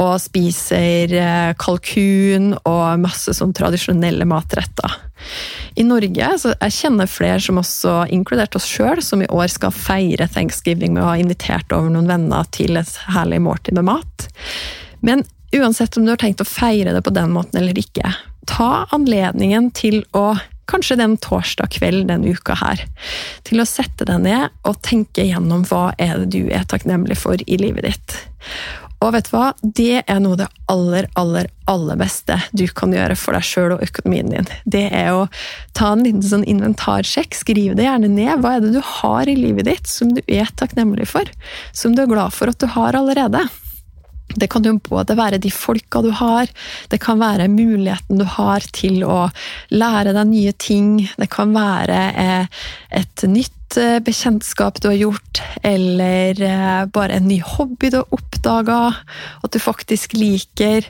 og 0.00 0.12
spiser 0.22 1.14
eh, 1.18 1.52
kalkun 1.60 2.52
og 2.62 3.02
masse 3.02 3.34
sånn 3.36 3.54
tradisjonelle 3.56 4.28
matretter. 4.30 4.94
I 5.74 5.84
Norge 5.84 6.30
så 6.40 6.54
jeg 6.54 6.76
kjenner 6.78 7.10
flere 7.10 7.40
som 7.42 7.58
også, 7.60 7.96
inkludert 8.14 8.56
oss 8.56 8.68
sjøl, 8.68 9.02
som 9.04 9.24
i 9.24 9.28
år 9.28 9.50
skal 9.52 9.74
feire 9.74 10.30
thanksgiving 10.30 10.94
med 10.94 11.04
å 11.04 11.10
ha 11.10 11.18
invitert 11.20 11.74
over 11.76 11.90
noen 11.92 12.08
venner 12.10 12.46
til 12.54 12.78
et 12.80 12.94
herlig 13.10 13.42
måltid 13.44 13.76
med 13.78 13.88
mat. 13.90 14.30
Men 15.04 15.26
uansett 15.56 15.98
om 15.98 16.06
du 16.06 16.14
har 16.14 16.22
tenkt 16.22 16.42
å 16.42 16.48
feire 16.48 16.94
det 16.94 17.02
på 17.04 17.14
den 17.14 17.34
måten 17.34 17.60
eller 17.60 17.78
ikke, 17.78 18.14
ta 18.50 18.86
anledningen 18.94 19.70
til 19.76 20.02
å 20.16 20.32
kanskje 20.70 20.98
den 21.00 21.16
torsdag 21.22 21.72
kveld 21.76 22.08
denne 22.10 22.34
uka 22.34 22.56
her, 22.60 22.84
til 23.46 23.62
å 23.62 23.68
sette 23.68 24.06
deg 24.08 24.22
ned 24.26 24.60
og 24.68 24.80
tenke 24.86 25.26
gjennom 25.26 25.66
hva 25.70 25.90
er 25.98 26.22
det 26.22 26.30
du 26.36 26.52
er 26.54 26.68
takknemlig 26.70 27.18
for 27.20 27.40
i 27.46 27.58
livet 27.60 27.88
ditt. 27.88 28.20
Og 29.00 29.14
vet 29.14 29.30
du 29.30 29.32
hva? 29.32 29.46
Det 29.62 30.02
er 30.02 30.18
noe 30.20 30.34
av 30.34 30.40
det 30.42 30.48
aller, 30.68 31.06
aller, 31.16 31.46
aller 31.72 31.96
beste 32.00 32.36
du 32.52 32.66
kan 32.76 32.92
gjøre 32.92 33.16
for 33.16 33.36
deg 33.36 33.46
sjøl 33.48 33.74
og 33.78 33.84
økonomien 33.86 34.28
din. 34.28 34.50
Det 34.68 34.86
er 34.92 35.14
å 35.16 35.22
ta 35.76 35.94
en 35.94 36.04
liten 36.04 36.24
sånn 36.24 36.44
inventarsjekk. 36.44 37.38
Skriv 37.38 37.78
det 37.78 37.86
gjerne 37.86 38.10
ned. 38.12 38.42
Hva 38.44 38.58
er 38.58 38.66
det 38.66 38.74
du 38.76 38.82
har 38.84 39.30
i 39.30 39.38
livet 39.38 39.70
ditt 39.70 39.88
som 39.88 40.12
du 40.12 40.20
er 40.26 40.52
takknemlig 40.60 41.08
for? 41.14 41.32
Som 41.72 41.96
du 41.96 42.04
er 42.04 42.12
glad 42.12 42.36
for 42.36 42.52
at 42.52 42.60
du 42.60 42.68
har 42.76 42.98
allerede? 42.98 43.46
Det 44.38 44.48
kan 44.50 44.66
jo 44.66 44.76
både 44.86 45.16
være 45.18 45.40
de 45.42 45.50
folka 45.50 46.02
du 46.04 46.10
har, 46.14 46.50
det 46.90 47.00
kan 47.02 47.20
være 47.20 47.50
muligheten 47.50 48.20
du 48.20 48.26
har 48.36 48.64
til 48.74 49.02
å 49.06 49.24
lære 49.74 50.14
deg 50.16 50.28
nye 50.30 50.52
ting, 50.60 50.92
det 51.18 51.30
kan 51.32 51.54
være 51.54 52.02
eh, 52.20 52.60
et 53.00 53.24
nytt 53.26 53.78
eh, 53.80 53.98
bekjentskap 54.06 54.78
du 54.82 54.90
har 54.92 54.98
gjort, 55.00 55.42
eller 55.66 56.44
eh, 56.46 56.84
bare 56.94 57.18
en 57.18 57.26
ny 57.30 57.40
hobby 57.56 57.90
du 57.90 58.00
har 58.02 58.14
oppdaga, 58.14 58.80
at 59.42 59.50
du 59.50 59.58
faktisk 59.62 60.14
liker. 60.18 60.86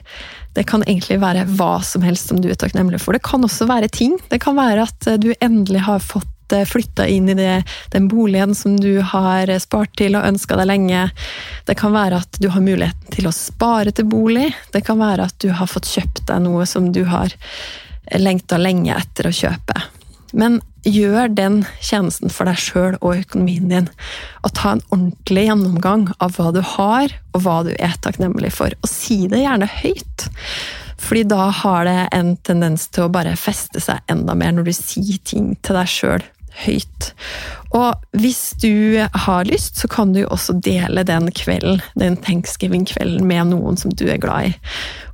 Det 0.53 0.67
kan 0.67 0.83
egentlig 0.85 1.21
være 1.21 1.47
hva 1.55 1.79
som 1.85 2.03
helst 2.05 2.29
som 2.29 2.41
du 2.43 2.49
er 2.51 2.59
takknemlig 2.59 2.99
for. 3.01 3.15
Det 3.15 3.23
kan 3.25 3.43
også 3.47 3.69
være 3.69 3.89
ting. 3.93 4.17
Det 4.29 4.41
kan 4.43 4.57
være 4.59 4.83
at 4.83 5.07
du 5.23 5.31
endelig 5.39 5.85
har 5.87 6.03
fått 6.03 6.29
flytta 6.69 7.07
inn 7.07 7.29
i 7.31 7.37
det, 7.37 7.61
den 7.93 8.07
boligen 8.11 8.55
som 8.57 8.75
du 8.79 8.99
har 9.13 9.51
spart 9.63 9.93
til 9.99 10.17
og 10.19 10.27
ønska 10.27 10.57
deg 10.59 10.69
lenge. 10.69 11.05
Det 11.67 11.77
kan 11.79 11.95
være 11.95 12.21
at 12.23 12.41
du 12.41 12.49
har 12.53 12.65
muligheten 12.65 13.15
til 13.15 13.29
å 13.29 13.35
spare 13.35 13.93
til 13.95 14.09
bolig. 14.11 14.49
Det 14.73 14.83
kan 14.87 14.99
være 15.01 15.29
at 15.29 15.39
du 15.43 15.51
har 15.55 15.69
fått 15.71 15.89
kjøpt 15.91 16.25
deg 16.29 16.43
noe 16.45 16.67
som 16.69 16.91
du 16.95 17.03
har 17.09 17.33
lengta 18.19 18.59
lenge 18.59 18.95
etter 18.97 19.29
å 19.29 19.35
kjøpe. 19.35 19.79
Men 20.31 20.61
gjør 20.87 21.29
den 21.35 21.61
tjenesten 21.83 22.31
for 22.33 22.49
deg 22.49 22.59
sjøl 22.59 22.95
og 23.01 23.19
økonomien 23.19 23.69
din, 23.69 23.89
og 24.41 24.53
ta 24.57 24.73
en 24.73 24.83
ordentlig 24.89 25.45
gjennomgang 25.49 26.07
av 26.23 26.37
hva 26.37 26.51
du 26.55 26.61
har, 26.65 27.13
og 27.35 27.43
hva 27.45 27.57
du 27.67 27.73
er 27.75 27.97
takknemlig 28.01 28.53
for. 28.55 28.73
Og 28.81 28.89
si 28.89 29.25
det 29.31 29.43
gjerne 29.43 29.69
høyt. 29.81 30.27
Fordi 31.01 31.23
da 31.29 31.49
har 31.61 31.85
det 31.87 31.99
en 32.15 32.35
tendens 32.45 32.87
til 32.93 33.07
å 33.07 33.13
bare 33.13 33.37
feste 33.39 33.81
seg 33.83 34.01
enda 34.11 34.35
mer 34.37 34.53
når 34.55 34.69
du 34.69 34.75
sier 34.77 35.17
ting 35.25 35.55
til 35.65 35.77
deg 35.79 35.89
sjøl 35.89 36.25
høyt. 36.65 37.11
Og 37.71 38.19
hvis 38.19 38.51
du 38.59 38.99
har 38.99 39.47
lyst, 39.47 39.79
så 39.79 39.87
kan 39.87 40.11
du 40.11 40.21
jo 40.23 40.31
også 40.33 40.57
dele 40.59 41.05
den 41.07 41.29
kvelden, 41.31 41.79
den 41.95 42.17
thanksgiving-kvelden 42.19 43.23
med 43.27 43.53
noen 43.53 43.79
som 43.79 43.93
du 43.95 44.09
er 44.11 44.19
glad 44.19 44.49
i. 44.49 44.53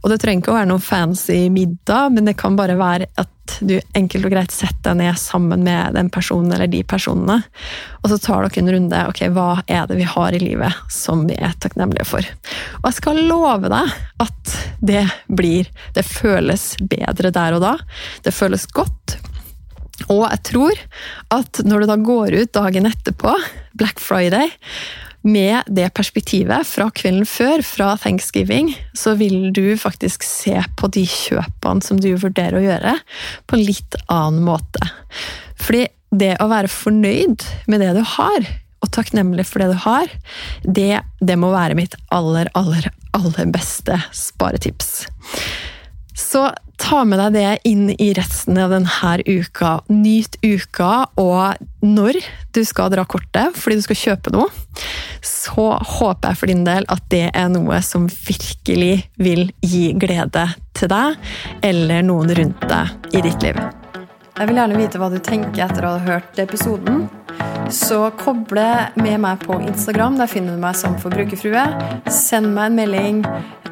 Og 0.01 0.09
det 0.09 0.19
trenger 0.23 0.41
ikke 0.41 0.53
å 0.53 0.57
være 0.57 0.69
noen 0.71 0.83
fancy 0.83 1.37
middag, 1.53 2.13
men 2.15 2.29
det 2.29 2.37
kan 2.39 2.57
bare 2.57 2.77
være 2.79 3.09
at 3.21 3.33
du 3.63 3.77
enkelt 3.95 4.27
og 4.27 4.33
greit 4.33 4.53
setter 4.53 4.91
deg 4.91 4.99
ned 4.99 5.19
sammen 5.21 5.63
med 5.63 5.95
den 5.95 6.09
personen 6.13 6.51
eller 6.53 6.69
de 6.71 6.81
personene, 6.87 7.37
og 8.01 8.09
så 8.11 8.17
tar 8.21 8.47
dere 8.47 8.63
en 8.63 8.73
runde. 8.73 9.03
Ok, 9.11 9.23
hva 9.35 9.61
er 9.67 9.85
det 9.89 9.99
vi 10.01 10.09
har 10.09 10.35
i 10.35 10.41
livet 10.41 10.81
som 10.93 11.25
vi 11.29 11.37
er 11.37 11.55
takknemlige 11.61 12.07
for? 12.09 12.27
Og 12.81 12.89
jeg 12.89 12.99
skal 12.99 13.23
love 13.29 13.71
deg 13.71 13.93
at 14.23 14.57
det 14.81 15.03
blir 15.27 15.67
Det 15.95 16.03
føles 16.05 16.75
bedre 16.79 17.31
der 17.33 17.55
og 17.57 17.63
da. 17.63 17.73
Det 18.23 18.33
føles 18.35 18.67
godt. 18.73 19.17
Og 20.05 20.23
jeg 20.27 20.43
tror 20.51 20.79
at 21.33 21.61
når 21.65 21.83
du 21.83 21.89
da 21.89 21.97
går 21.99 22.37
ut 22.37 22.53
dagen 22.55 22.89
etterpå, 22.89 23.33
Black 23.77 24.01
Friday, 24.03 24.53
med 25.27 25.67
det 25.67 25.89
perspektivet 25.97 26.67
fra 26.69 26.87
kvelden 26.95 27.25
før, 27.27 27.63
fra 27.65 27.89
thanksgiving, 27.99 28.71
så 28.95 29.15
vil 29.19 29.49
du 29.53 29.75
faktisk 29.79 30.23
se 30.23 30.55
på 30.79 30.89
de 30.93 31.03
kjøpene 31.09 31.83
som 31.83 31.99
du 31.99 32.13
vurderer 32.15 32.59
å 32.59 32.63
gjøre, 32.63 32.93
på 33.47 33.57
en 33.57 33.65
litt 33.65 33.97
annen 34.05 34.45
måte. 34.47 34.87
Fordi 35.59 35.87
det 36.15 36.37
å 36.39 36.47
være 36.51 36.71
fornøyd 36.71 37.43
med 37.67 37.83
det 37.83 37.91
du 37.97 38.03
har, 38.15 38.47
og 38.85 38.93
takknemlig 38.93 39.47
for 39.49 39.63
det 39.63 39.73
du 39.73 39.81
har, 39.83 40.13
det, 40.63 41.01
det 41.19 41.37
må 41.41 41.49
være 41.51 41.75
mitt 41.75 41.97
aller, 42.13 42.47
aller, 42.55 42.87
aller 43.17 43.51
beste 43.51 43.97
sparetips. 44.15 45.07
Så 46.17 46.47
ta 46.77 47.03
med 47.07 47.19
deg 47.19 47.35
det 47.35 47.69
inn 47.69 47.89
i 47.91 48.11
resten 48.17 48.57
av 48.61 48.71
denne 48.73 49.13
uka. 49.25 49.81
Nyt 49.89 50.37
uka, 50.43 51.07
og 51.19 51.57
når 51.83 52.21
du 52.55 52.63
skal 52.65 52.91
dra 52.93 53.05
kortet 53.09 53.57
fordi 53.57 53.79
du 53.79 53.85
skal 53.85 54.01
kjøpe 54.03 54.33
noe, 54.35 54.47
så 55.25 55.73
håper 55.81 56.31
jeg 56.31 56.39
for 56.39 56.51
din 56.51 56.63
del 56.67 56.87
at 56.93 57.03
det 57.11 57.27
er 57.33 57.49
noe 57.51 57.81
som 57.85 58.07
virkelig 58.07 59.07
vil 59.17 59.47
gi 59.65 59.91
glede 59.97 60.47
til 60.77 60.91
deg 60.93 61.17
eller 61.65 62.05
noen 62.05 62.33
rundt 62.37 62.69
deg 62.69 63.17
i 63.17 63.25
ditt 63.25 63.45
liv. 63.45 63.59
Jeg 64.37 64.51
vil 64.51 64.59
gjerne 64.59 64.77
vite 64.77 64.99
hva 65.01 65.07
du 65.09 65.17
tenker 65.23 65.63
etter 65.65 65.85
å 65.87 65.95
ha 65.95 66.01
hørt 66.05 66.37
episoden. 66.37 67.07
Så 67.73 68.03
koble 68.21 68.67
med 68.95 69.17
meg 69.23 69.41
på 69.41 69.57
Instagram. 69.65 70.19
Der 70.21 70.29
finner 70.29 70.53
du 70.53 70.61
meg 70.61 70.77
som 70.77 70.93
forbrukerfrue. 71.01 71.63
Send 72.13 72.53
meg 72.53 72.69
en 72.69 72.77
melding. 72.77 73.23